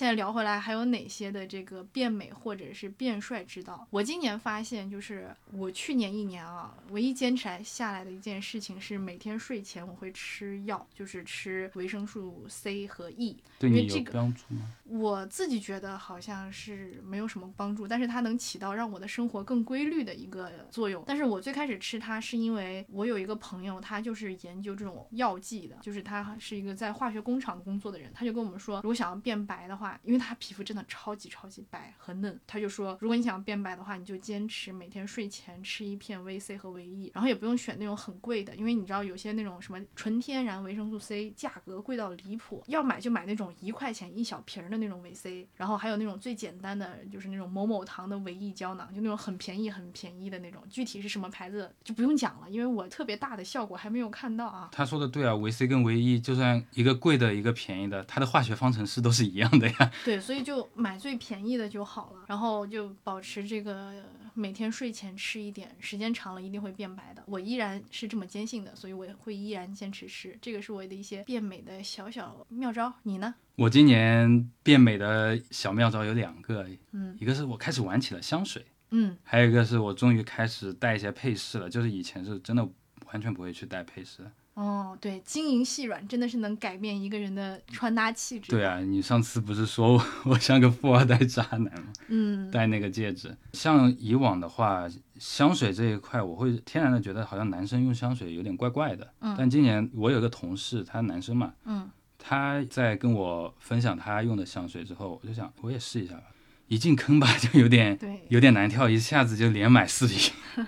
[0.00, 3.86] 现在聊回来，还有哪些的这个变美或者是变帅之道？
[3.90, 13.36] 我今年发现，就是我去年一年啊，唯一坚持来下来的一件事情是每天睡前我会吃药，就是吃维生素 C 和 E。
[13.58, 14.70] 对你有因为这个帮助吗？
[14.86, 21.04] 我自己觉得好像是没有什么帮助，但是它能起到让我的生活更规律的一个作用。
[21.06, 54.68] 但是我最开始吃它是因为我有一个朋友，他就是研究这种药剂的，就是他是一个在化学工厂工作的人，他就跟我们说，如果想要变白的话，因为他皮肤真的超级超级白和嫩，他就说，如果你想变白的话，你就坚持每天睡前吃一片维 C 和维 E，然后也不用选那种很贵的，因为你知道有些那种什么纯天然维生素 C 价格贵到离谱，要买就买那种一块钱一小瓶儿的那种维 C，然后还有那种最简单的就是那种某某糖的维 E 胶囊，就那种很便宜很便宜的那种，具体是什么牌子就不用讲了，因为我特别大的效果还没有看到啊。
[54.72, 59.92] 他说的对啊，维 C 跟维 E 就算一个贵的，一个便宜的，它的化学方程式都是一样的呀。
[60.04, 64.04] 对，所以就买最便宜的就好了，然后就保持这个
[64.34, 67.22] 每天睡前吃一点，时间长了一定会变白的。
[67.26, 70.36] 我依然是这么坚信的，所以我也会依然坚持吃。
[70.40, 72.92] 这个是我的一些变美的小小妙招。
[73.02, 73.34] 你呢？
[73.56, 82.66] 我今年变美的小妙招有两个，嗯一个是我开始玩起了香水，嗯还有一个是我终于开始带一些配饰了，就是以前是真的
[83.12, 84.32] 完全不会去带配饰的。
[84.60, 88.50] 哦，对，晶莹细软真的是能改变一个人的穿搭气质。
[88.50, 91.92] 对，啊，你上次不是说我 我像个富二代渣男吗？
[92.08, 94.86] 嗯戴那个戒指，像以往的话，
[95.18, 99.10] 香水这一块，我会天然的觉得好像男生用香水有点怪怪的。
[99.20, 101.88] 嗯但今年我有个同事，他男生嘛，嗯
[102.18, 106.24] 他在跟我分享他用的香水之后，我就想我也试一下吧。
[106.68, 110.32] 一进坑吧，就有点对，有点难跳，一下子就连买四瓶。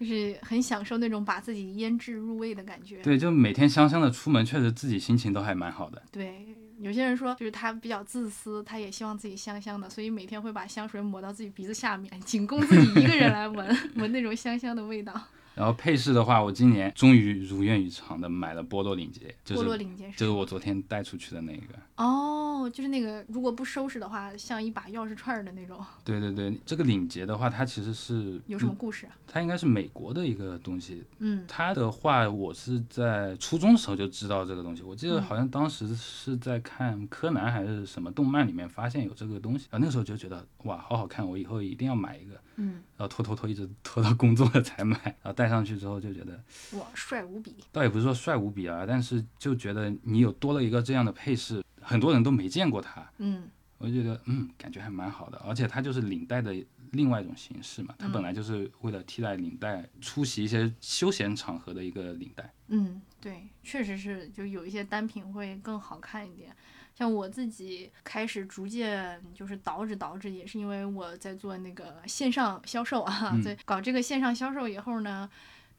[0.00, 3.02] 就是很享受那种把自己腌制入味的感觉。
[3.02, 6.02] 对，就每天香香的出门，确实自己心情都还蛮好的。
[6.10, 6.46] 对，
[6.80, 15.12] 有些人说就是他比较自私，他也希望自己香香的，所以每天会把香水抹到自己鼻子下面，仅供自己一个人来闻， 闻那种香香的味道。
[15.54, 19.84] 然后配饰的话，我今年终于如愿以偿的买了波洛领结，就是
[20.16, 21.74] 就是我昨天带出去的那个。
[22.02, 25.78] 哦，就是那个如果不收拾的话，像一把钥匙串儿的那种。
[26.02, 29.12] 对对对，这个领结的话，它其实是有什么故事啊？
[29.26, 31.04] 它应该是美国的一个东西。
[31.18, 34.82] 嗯它的话，我是在初中时候就知道这个东西。
[34.82, 42.40] 我记得嗯好像当时是在看柯南还是什么动漫里面发现有这个东西，啊，那个时候就觉得哇，好好看，我以后一定要买一个。
[42.56, 46.32] 嗯然后拖拖拖一直拖到工作了才买，然后戴上去之后就觉得
[46.78, 47.56] 哇，帅无比。
[47.72, 56.54] 倒也不是说帅无比啊，但是就觉得你有多了一个这样的配饰，很多人都没见过它，嗯我就觉得嗯，感觉还蛮好的，而且它就是领带的
[56.92, 62.52] 另外一种形式嘛，它本来就是为了替代领带出席一些休闲场合的一个领带。
[62.68, 66.54] 嗯，对，确实是，就有一些单品会更好看一点。
[66.94, 75.28] 像我自己开始逐渐就是倒饬倒饬，也是因为我在做那个线上销售啊，嗯在搞这个线上销售以后呢，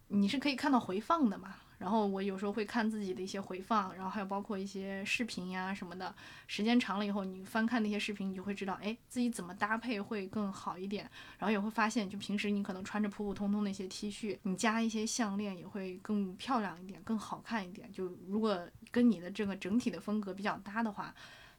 [0.07, 1.55] 你是可以看到回放的嘛。
[1.82, 6.13] 然后我有时候会看自己的一些回放，然后还有包括一些视频呀什么的。
[6.45, 11.09] 时间长了以后，你翻看那些视频，你就会知道，哎，自己怎么搭配会更好一点。
[11.39, 17.91] 然后也会发现，就平时你可能穿着普普通通的一些 T 恤，你加一些项链也会更漂亮一点，更好看一点。
[17.91, 18.55] 就如果
[18.91, 21.11] 跟你的这个整体的风格比较搭的话，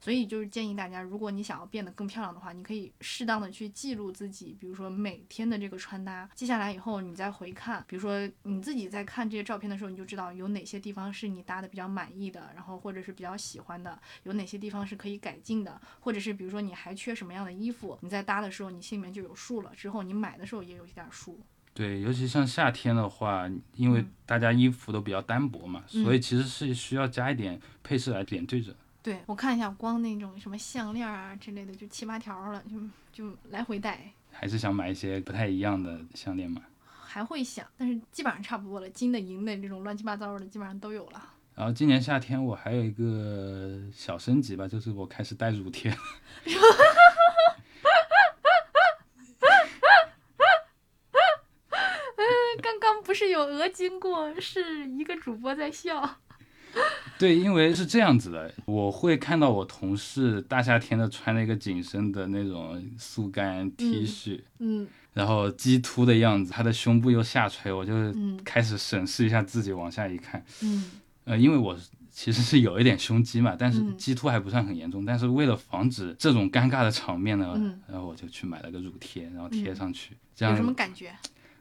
[0.03, 21.39] 所以就是建议大家，如果你想要变得更漂亮的话，你可以适当的去记录自己，比如说每天的这个穿搭，记下来以后你再回看，比如说你自己在看这些照片的时候，你就知道有哪些地方是你搭的比较满意的，然后或者是比较喜欢的，有哪些地方是可以改进的，或者是比如说你还缺什么样的衣服，你在搭的时候你心里面就有数了，之后你买的时候也有一点数。
[21.73, 28.75] 对，尤其像夏天的话，因为嗯大家衣服都比较单薄嘛，所以其实是需要加一点配饰来点缀着。
[29.03, 32.77] 对我看一下，光那种什么项链啊之类的，就七八条了，就
[33.11, 33.99] 就来回戴。
[34.31, 36.61] 还是想买一些不太一样的项链嘛。
[37.05, 41.21] 还会想，但是基本上差不多了，金的、银的这种乱七八糟的，基本上都有了。
[41.53, 45.93] 然后今年夏天我还有一个小升级吧，就是我开始戴乳贴。
[52.61, 56.17] 刚刚不是有鹅经过，是一个主播在笑。
[57.19, 64.87] 对，因为是这样子的，我会看到我同事大夏天的穿了一个紧身的那种速干 T 恤，嗯。
[65.13, 68.39] 然后鸡突的样子，他的胸部又下垂，我就嗯。
[68.43, 70.91] 开始审视一下自己，往下一看，嗯。
[71.25, 71.77] 呃，因为我
[72.09, 73.95] 其实是有一点胸肌嘛，但是嗯。
[73.95, 81.13] 鸡突还不算很严重，但是为了防止这种尴尬的场面呢，嗯然后我就去买了个乳贴，然后贴嗯上去，这样有什么样感觉？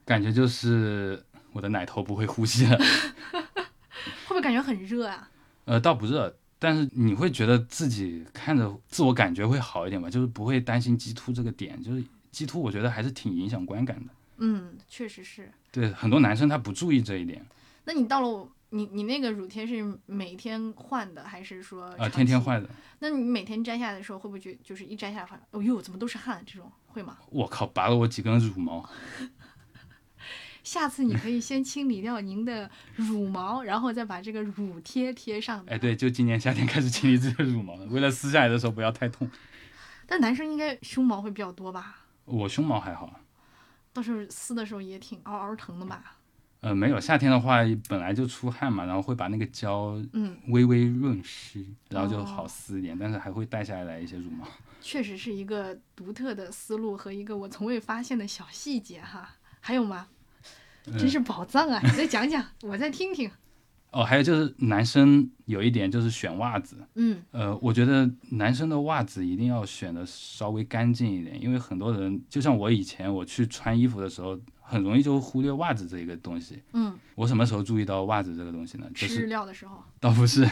[0.05, 1.22] 感觉就是
[1.53, 2.78] 我的奶头不会呼吸了。
[4.26, 5.28] 会不会感觉很热啊？
[5.64, 14.12] 呃，倒不热，但是你会觉得自己看着自我感觉会好一点吧，就是不会担心鸡突这个点，就是鸡突，我觉得还是挺影响观感的。
[14.38, 15.50] 嗯，确实是。
[15.70, 17.44] 对，很多男生他不注意这一点，
[17.84, 22.08] 那你到了你你那个乳贴是每天换的，还是说啊？
[22.08, 22.68] 天天换的。
[22.98, 26.42] 那你每天摘下来的时候，会不会觉就是一摘下来发现，哦呦，怎么都是汗？
[26.46, 27.18] 这种会吗？
[27.30, 28.88] 我靠，拔了我几根乳毛。
[30.62, 35.64] 下次你可以 先清理掉您的乳毛，然后再把这个乳贴贴上。
[35.66, 39.30] 哎，对，就今年夏天开始清理自己的乳毛了，为了撕下来的时候不要太痛。
[40.06, 41.98] 但男生应该胸毛会比较多吧？
[42.24, 43.20] 我胸毛还好，
[43.92, 46.16] 到时候撕的时候也挺嗷嗷疼的吧？
[46.60, 47.58] 呃，没有，夏天的话
[47.88, 54.46] 本来就出汗嘛，然后会把那个胶嗯，微微润湿，然后就哦好撕一点，但是还会带下来一些乳毛。
[54.80, 59.28] 确实是一个独特的思路和一个我从未发现的小细节哈。
[59.60, 60.08] 还有吗？
[60.98, 61.80] 真是宝藏啊！
[61.82, 63.30] 你再讲讲，我再听听。
[63.90, 76.62] 哦，还有就是男生有一点就是选袜子，嗯呃，我觉得男生的袜子一定要选的稍微干净一点，因为很多人就像我以前我去穿衣服的时候，很容易就忽略袜子这一个东西。
[76.72, 78.86] 嗯，我什么时候注意到袜子这个东西呢？
[78.94, 80.48] 就吃日是料的时候， 倒不是，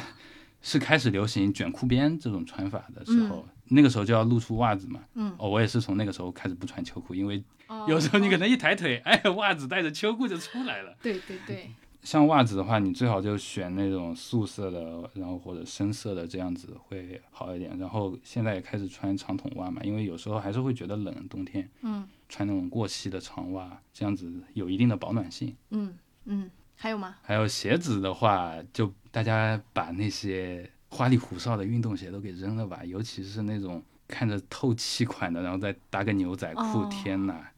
[0.61, 5.01] 是开始流行卷裤边这种穿法的时候，那个时候就要露出袜子嘛。
[5.15, 10.97] 嗯，哦，我也是从那个时候开始不穿秋裤，因为哦有时候你可哦能一抬腿， 哎，袜子带着秋裤就出来了。
[11.03, 11.71] 对对对，
[12.03, 17.77] 像袜子的话，你最好就选那种素色的，然后或者深色的，这样子会好一点。
[17.79, 25.55] 然后现在也开始穿长筒袜嘛，因为有时候还是会觉得冷，冬天嗯穿那种过膝的长袜，这样子有一定的保暖性。
[25.71, 25.95] 嗯
[26.25, 27.17] 嗯，还有吗？
[27.23, 37.51] 还有鞋子的话，就大家把那些花里胡哨的运动鞋都给扔了吧，尤其是那种看着透气款的，然后再搭个牛仔裤，哦天哪！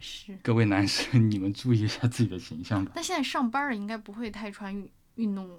[0.00, 0.36] 是。
[0.42, 2.92] 各位男生， 你们注意一下自己的形象吧。
[2.94, 5.50] 那现在上班了，应该不会太穿运运动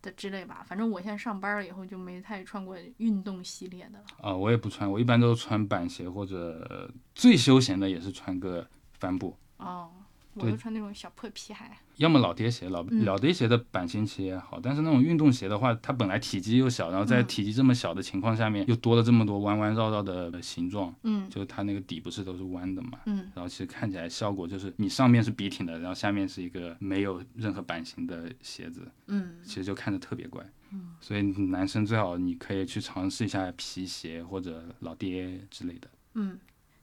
[0.00, 0.64] 的之类吧？
[0.66, 4.04] 反正我现在上班了以后就没太穿过运动系列的了。
[4.20, 8.66] 啊、我也不穿，我一般都穿板鞋或者最休闲的也是穿个
[8.98, 9.90] 帆布，哦，
[10.36, 11.54] 我对都穿那种小破皮鞋。
[11.96, 30.44] 要么老爹鞋，老嗯老爹鞋的版型其实也好，但是那种运动鞋的话，它本来体积又小，然后在嗯体积这么小的情况下面，又多了这么多弯弯绕绕的形状，嗯就它那个底不是都是弯的嘛，嗯然后其实看起来效果就是你上面是笔挺的，然后下面是一个没有任何版型的鞋子，嗯其实就看着特别怪。
[30.72, 35.88] 嗯所以男生最好你可以去尝试一下皮鞋或者老爹之类的。
[36.14, 36.38] 嗯。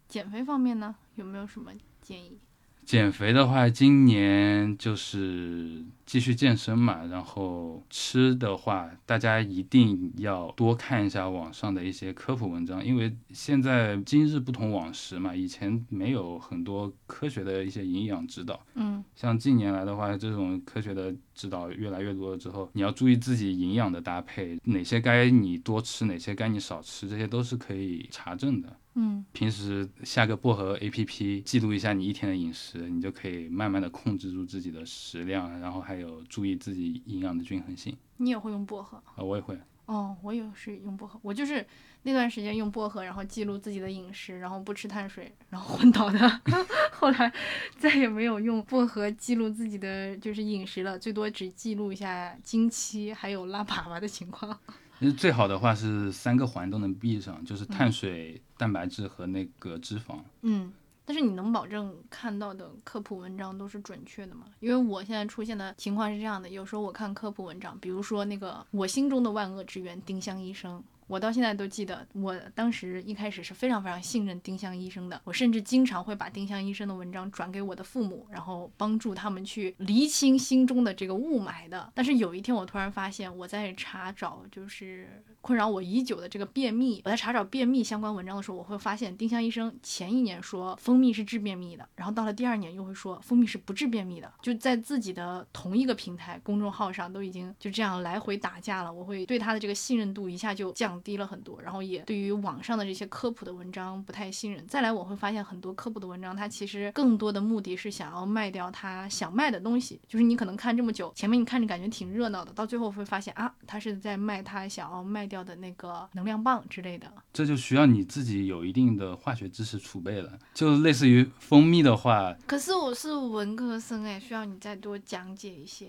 [0.08, 2.38] 减肥方面呢，有没有什么建议？
[2.86, 28.76] 减肥的话，今年就是继续健身嘛，然后吃的话，大家一定要多看一下网上的一些科普文章，因为现在今日不同往时嘛，以前没有很多科学的一些营养指导，嗯像近年来的话，这种科学的指导越来越多了之后，你要注意自己营养的搭配，哪些该你多吃，哪些该你少吃，这些都是可以查证的。
[28.96, 37.98] 嗯平时下个薄荷 APP 记录一下你一天的饮食，你就可以慢慢的控制住自己的食量，然后还有注意自己营养的均衡性。
[38.18, 38.98] 你也会用薄荷？
[39.16, 39.58] 啊，我也会。
[39.86, 41.66] 哦，我也是用薄荷，我就是
[42.04, 46.41] 那段时间用薄荷，然后记录自己的饮食，然后不吃碳水，然后昏倒的。
[46.94, 47.34] 后来
[47.78, 54.58] 再也没有用薄荷记录自己的就是饮食了，最多只记录一下经期还有拉粑粑的情况。
[55.04, 60.18] 其实最好的话是三个环都能闭上，就是碳水、蛋白质和那个脂肪。
[60.43, 60.72] 嗯，
[61.04, 64.45] 但是你能保证看到的科普文章都是准确的吗？
[64.62, 70.82] 因为我现在出现的情况是这样的，有时候我看科普文章，比如说那个我心中的万恶之源丁香医生。
[71.14, 81.88] 我到现在都记得，我当时一开始是非常非常信任丁香医生的，我甚至经常会把丁香医生的文章转给我的父母，然后帮助他们去厘清心中的这个雾霾的。
[81.93, 104.66] 但是有一天，我突然发现，我在查找就是困扰我已久的这个便秘，我在查找便秘相关文章的时候，我会发现丁香医生前一年说蜂蜜是治便秘的，然后到了第二年又会说蜂蜜是不治便秘的，就在自己的同一个平台公众号上都已经就这样来回打架了，我会对他的这个信任度一下就降低了很多，然后也对于网上的这些科普的文章不太信任。
[104.68, 117.12] 再来，我会发现很多科普的文章，它其实更多的目的是想要卖掉它想卖的东西，就是你可能看这么久，前面你看着感觉挺热闹的，到最后会发现啊，他是在卖他想要卖掉的那个能量棒之类的。
[117.34, 120.39] 这就需要你自己有一定的化学知识储备了。
[120.54, 125.88] 就类似于蜂蜜的话，可是我是文科生哎，需要你再多讲解一些。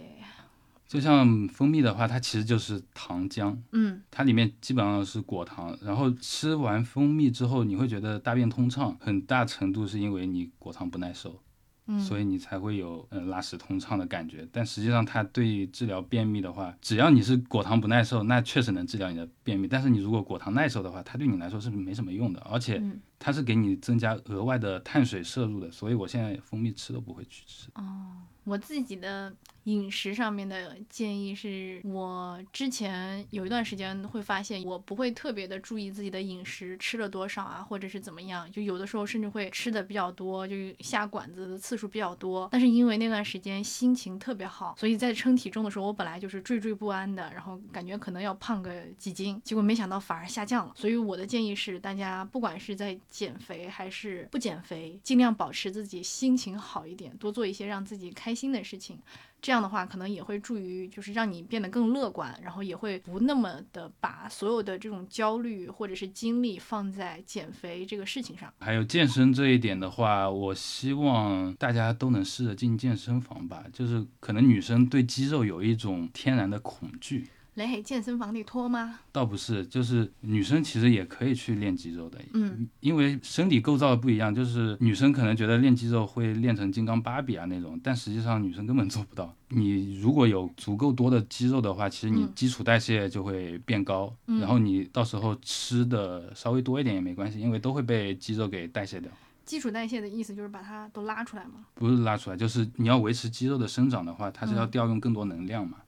[0.87, 5.77] 就像蜂蜜的话，它其实就是糖浆，嗯它里面基本上是果糖。
[5.83, 11.41] 然后吃完蜂蜜之后，你会觉得大便通畅，很大程度是因为你果糖不耐受。
[11.87, 14.49] 嗯，所以你才会有呃拉屎通畅的感觉。
[14.51, 19.69] 但实际上，它对治疗便秘的话，只要你是果糖不耐受，那确实能治疗你的便秘。
[19.69, 25.71] 但是你如果果糖耐受的话，它对你来说是没什么用的，而且嗯它是给你增加额外的碳水摄入的。
[25.71, 27.69] 所以我现在蜂蜜吃都不会去吃。
[27.75, 42.49] 哦我自己的饮食上面的建议是，我之前有一段时间会发现，我不会特别的注意自己的饮食吃了多少啊，或者是怎么样，就有的时候甚至会吃的比较多，就下馆子的次数比较多。
[42.53, 50.75] 但是因为那段时间心情特别好，所以在称体重的时候，我本来就是惴惴不安的，然后感觉可能要胖个几斤，结果没想到反而下降了。
[50.77, 58.99] 所以我的建议是，大家不管是在减肥还是不减肥，尽量保持自己心情好一点，多做一些让自己开心的事情。
[59.45, 68.51] 这样的话，可能也会助于就是让你变得更乐观，然后也会不那么的把所有的这种焦虑或者是精力放在减肥这个事情上。
[68.61, 73.63] 还有健身这一点的话，我希望大家都能试着进健身房吧。
[73.71, 78.99] 就是可能女生对肌肉有一种天然的恐惧，雷嘿，健身房里脱吗？
[79.13, 82.19] 倒不是，就是女生其实也可以去练肌肉的。
[82.33, 89.33] 嗯，因为身体构造不一样，就是女生可能觉得练肌肉会练成金刚芭比啊那种，但实际上女生根本做不到。
[89.51, 99.09] 你如果有足够多的肌肉的话，其实你嗯基础代谢就会变高，嗯然后你到时候吃的稍微多一点也没关系，因为都会被肌肉给代谢掉。
[99.45, 101.67] 基础代谢的意思就是把它都拉出来嘛。
[101.75, 105.77] 不是拉出来，就是你要维持肌肉的生长的话，它是要嗯调用更多能量嘛。
[105.79, 105.84] 嗯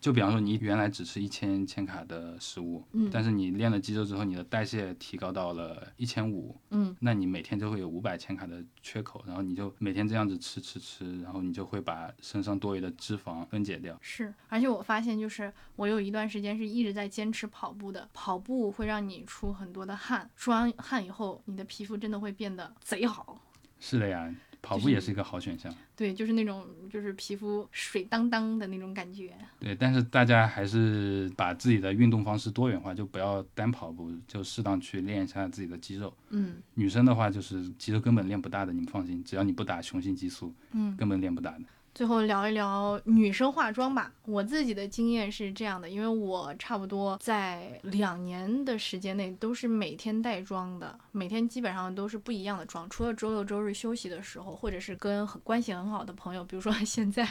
[0.00, 13.96] 就比方说，你原来只吃一千千卡的食物，嗯但是你练了肌肉之后，你的代谢提高到了一千五，嗯那你每天就会有五百千卡的缺口，然后你就每天这样子吃吃吃，然后你就会把身上多余的脂肪分解掉。
[14.00, 23.40] 是，而且我发现就是我有一段时间是一直在坚持跑步的，跑步会让你出很多的汗，出完汗以后，你的皮肤真的会变得贼好。
[23.78, 25.74] 是的呀，跑步也是一个好选项。
[25.94, 29.32] 对，就是那种就是皮肤水当当的那种感觉。
[29.58, 36.12] 对，但是大家还是把自己的运动方式多元化，就不要单跑步，就适当去练一下自己的肌肉。
[36.30, 40.96] 嗯女生的话就是肌肉根本练不大的，你们放心，只要你不打雄性激素，嗯。
[40.96, 41.64] 根本练不大的。
[41.96, 44.12] 最后聊一聊女生化妆吧。
[44.26, 57.26] 我自己的经验是这样的，因为我差不多在两年的时间内都是每天带妆的，每天基本上都是不一样的妆，除了周六周日休息的时候，或者是跟很关系很好的朋友，比如说 现在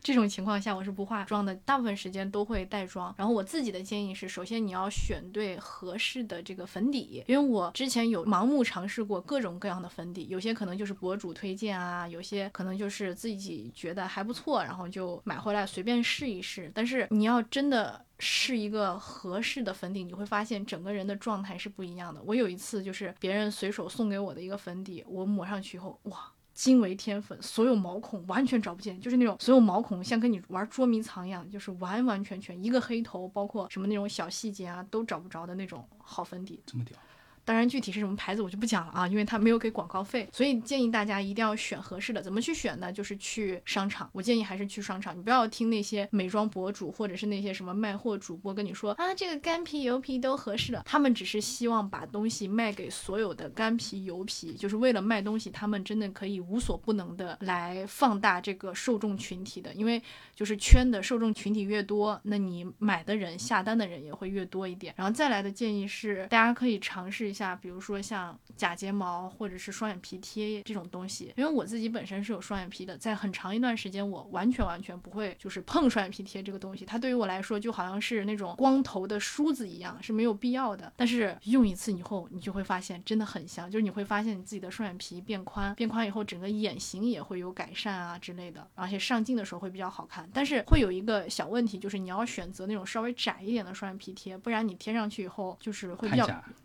[0.00, 3.14] 这种情况下我是不化妆的，大部分时间都会带妆。
[3.16, 16.72] 然后我自己的建议是，首先你要选对合适的这个粉底，因为我之前有盲目尝试过各种各样的粉底，有些可能就是博主推荐啊，有些可能就是自己觉得还不错，然后就买回来随便试一试。
[16.74, 22.22] 但是你要真的试一个合适的粉底，你会发现整个人的状态是不一样的。
[22.24, 26.32] 我有一次就是别人随手送给我的一个粉底，我抹上去以后，哇！
[26.54, 36.96] 惊为天粉，所有毛孔完全找不见，就是那种所有毛孔像跟你玩捉迷藏一样，就是完完全全一个黑头，包括什么那种小细节啊都找不着的那种好粉底，这么屌。
[37.44, 42.22] 当然，具体是什么牌子我就不讲了啊，因为他没有给广告费，所以建议大家一定要选合适的。
[42.22, 42.90] 怎么去选呢？
[42.90, 60.02] 就是去商场，我建议还是去商场，你不要听那些美妆博主或者是那些什么卖货主播跟你说啊，这个干皮油皮都合适的，他们只是希望把东西卖给所有的干皮油皮，就是为了卖东西，他们真的可以无所不能的来放大这个受众群体的，因为
[60.34, 64.94] 就是圈的受众群体越多，那你买的人下单的人也会越多一点。
[64.96, 67.33] 然后再来的建议是，大家可以尝试。
[67.34, 80.92] 下，比如说像假睫毛或者是双眼皮贴这种东西，因为我自己本身是有双眼皮的，在很长一段时间我完全完全不会就是碰双眼皮贴这个东西，它对于我来说就好像是那种光头的梳子一样，是没有必要的。
[80.96, 90.28] 但是用一次以后，你就会发现真的很香，就是你会发现你自己的双眼皮变宽，变宽以后整个眼型也会有改善啊之类的，而且上镜的时候会比较好看。
[90.32, 96.24] 但是会有一个小问题，就是你要选择那种稍微窄一点的双眼皮贴，不然你贴上去以后就是会比较。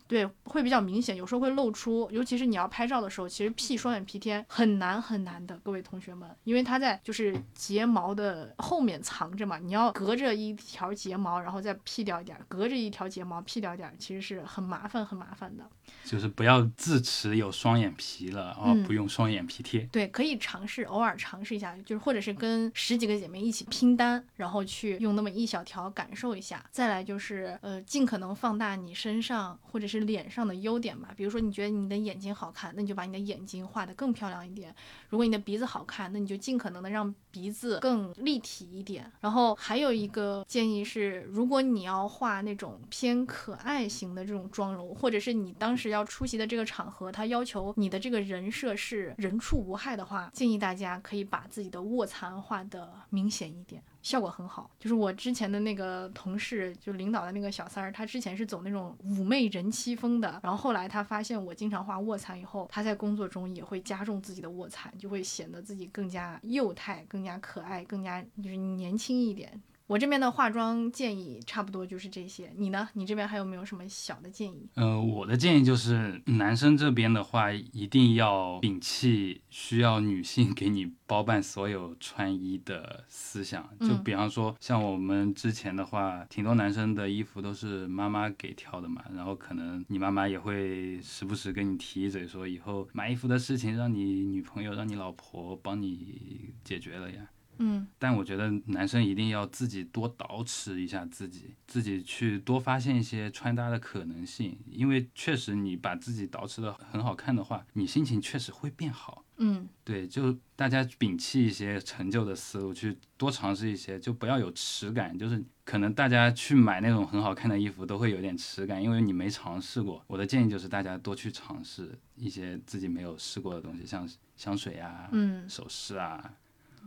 [0.09, 15.63] 对，会比较明显，有时候会露出，尤其是你要拍照的时候，其实 P 双眼皮贴很难很难的，各位同学们，因为它在就是睫毛的后面藏着嘛，你要隔着一条睫毛，然后再 P 掉一点，隔着一条睫毛 P 掉一点，其实是很麻烦很麻烦的。
[16.03, 19.81] 就是不要自持有双眼皮了，然后不用双眼皮贴。
[19.91, 26.63] 对，可以尝试，偶尔尝试一下，就是或者是跟十几个姐妹一起拼单，然后去用那么一小条感受一下。
[26.71, 31.13] 再来就是呃，尽可能放大你身上或者是脸上的优点吧。
[31.15, 34.73] 比如说你觉得你的眼睛好看，那你就把你的眼睛画得更漂亮一点。
[35.09, 39.11] 如果你的鼻子好看，那你就尽可能的让鼻子更立体一点。
[39.19, 54.69] 然后还有一个建议是，如果你要画那种偏可爱型的这种妆容，或者是你当时要出席的这个场合，他要求你的这个人设是人畜无害的话，建议大家可以把自己的卧蚕画得明显一点，效果很好。
[54.79, 69.61] 就是我之前的那个同事，就领导的那个小三儿，他之前是走那种妩媚人妻风的，然后后来他发现我经常画卧蚕以后，他在工作中也会加重自己的卧蚕，就会显得自己更加幼态、更加可爱、更加就是年轻一点。
[69.89, 72.87] 我这边的化妆建议差不多就是这些，你呢？
[72.93, 74.69] 你这边还有没有什么小的建议？
[74.75, 83.67] 呃，我的建议就是男生这边的话，一定要摒弃需要女性给你包办所有穿衣的思想。
[83.79, 97.27] 就比方说，像我们之前的话，挺多男生的衣服都是妈妈给挑的嘛，然后可能你妈妈也会时不时跟你提一嘴，说以后买衣服的事情让你女朋友、让你老婆帮你解决了呀。
[97.59, 109.23] 嗯，但我觉得男生一定要自己多捯饬一下自己，自己去多发现一些穿搭的可能性，因为确实你把自己捯饬的很好看的话，你心情确实会变好。
[109.41, 115.17] 嗯，对，就大家摒弃一些陈旧的思路，去多尝试一些，就不要有耻感。
[115.17, 120.03] 就是可能大家去买那种很好看的衣服都会有点耻感，因为你没尝试过。
[120.07, 126.33] 我的建议就是大家多去尝试一些自己没有试过的东西，像香水啊，嗯，首饰啊。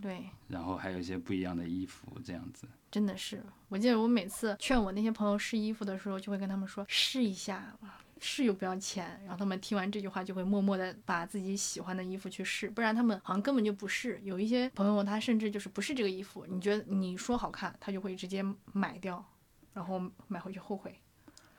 [0.01, 3.43] 对，然后还有一些不一样的衣服，这样子真的是。
[3.69, 7.75] 我记得我每次劝我那些朋友试衣服的时候，就会跟他们说试一下，
[8.21, 9.21] 试又不要钱。
[9.23, 14.21] 然后他们听完这句话，就会默默的把自己喜欢的衣服去试，不然他们好像根本就不试。
[14.23, 19.25] 有一些朋友他甚至就是不是这个衣服，你觉得你说好看，他就会直接买掉，
[19.73, 20.95] 然后买回去后悔。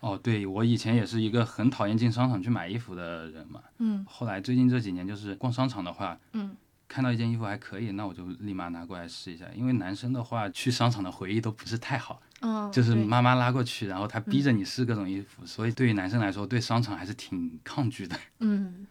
[0.01, 3.63] 哦，对我以前也是一个很讨厌进商场去买衣服的人嘛。
[3.79, 4.05] 嗯。
[4.07, 6.55] 后来最近这几年就是逛商场的话，嗯。
[6.93, 9.45] 看到一件衣服还可以，那我就立马拿过来试一下。
[9.55, 18.15] 因为男生的话，去商场的回忆都不是太好，嗯，就是妈妈拉过去，然后他逼着你试各种衣服，所以对于男生来说，对商场还是挺抗拒的。
[18.41, 18.85] 嗯，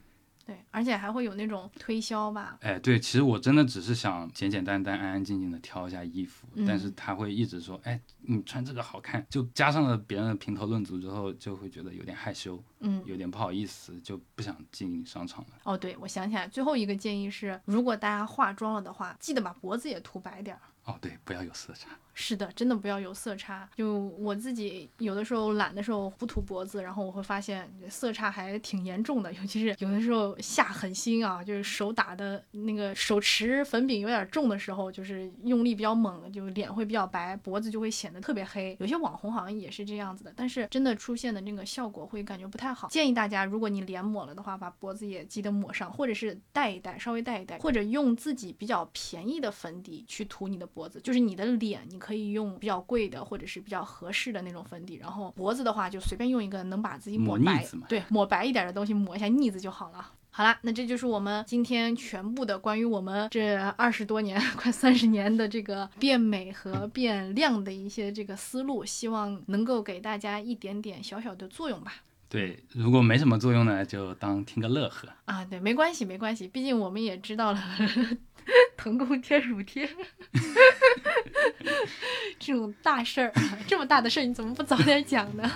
[0.46, 2.58] 对，而且还会有那种推销吧？
[2.60, 12.62] 哎，对，其实我真的只是想简简单单、安安静静的挑一下衣服，但是他会一直说，哎，你穿这个好看，就加上了别人的评头论足之后，就会觉得有点害羞。
[12.80, 15.50] 嗯，有点不好意思，就不想进商场了。
[15.62, 20.62] 哦，对，我想起来，最后一个建议是，如果大家化妆了的话，记得把脖子也涂白点儿。
[20.84, 21.90] 哦，对，不要有色差。
[22.14, 23.68] 是的，真的不要有色差。
[23.74, 38.76] 就我自己有的时候懒的时候不涂脖子，然后我会发现色差还挺严重的，尤其是有的时候下狠心啊，就是手打的那个手持粉饼有点重的时候，就是用力比较猛，就脸会比较白，脖子就会显得特别黑。
[38.78, 42.88] 有些网红好像也是这样子的，但是真的出现的那个效果会感觉不太好。
[42.88, 60.10] 建议大家，如果你脸抹了的话，把脖子也记得抹上，或者是带一带，稍微带一带，或者用自己比较便宜的粉底去涂你的脖子，就是你的脸，你可以用比较贵的或者是比较合适的那种粉底，然后脖子的话就随便用一个能把自己抹白对，抹白一点的东西抹一下腻子就好了。
[60.34, 71.94] 好啦，那这就是我们今天全部的关于我们这二十多年、 快三十年的这个变美和变亮的一些这个思路，希望能够给大家一点点小小的作用吧。
[72.28, 75.06] 对，如果没什么作用呢，就当听个乐呵。
[75.26, 77.62] 啊，对，没关系，没关系，毕竟我们也知道了
[78.76, 79.88] 腾空贴乳贴
[82.38, 83.32] 这种大事儿，
[83.66, 85.50] 这么大的事儿，你怎么不早点讲呢？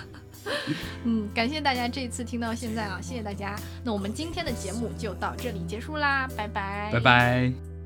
[1.03, 3.55] 嗯，感谢大家这次听到现在啊，谢谢大家。
[3.83, 6.99] 那我们今天的节目就到这里结束啦，拜拜，拜。
[6.99, 7.76] 拜。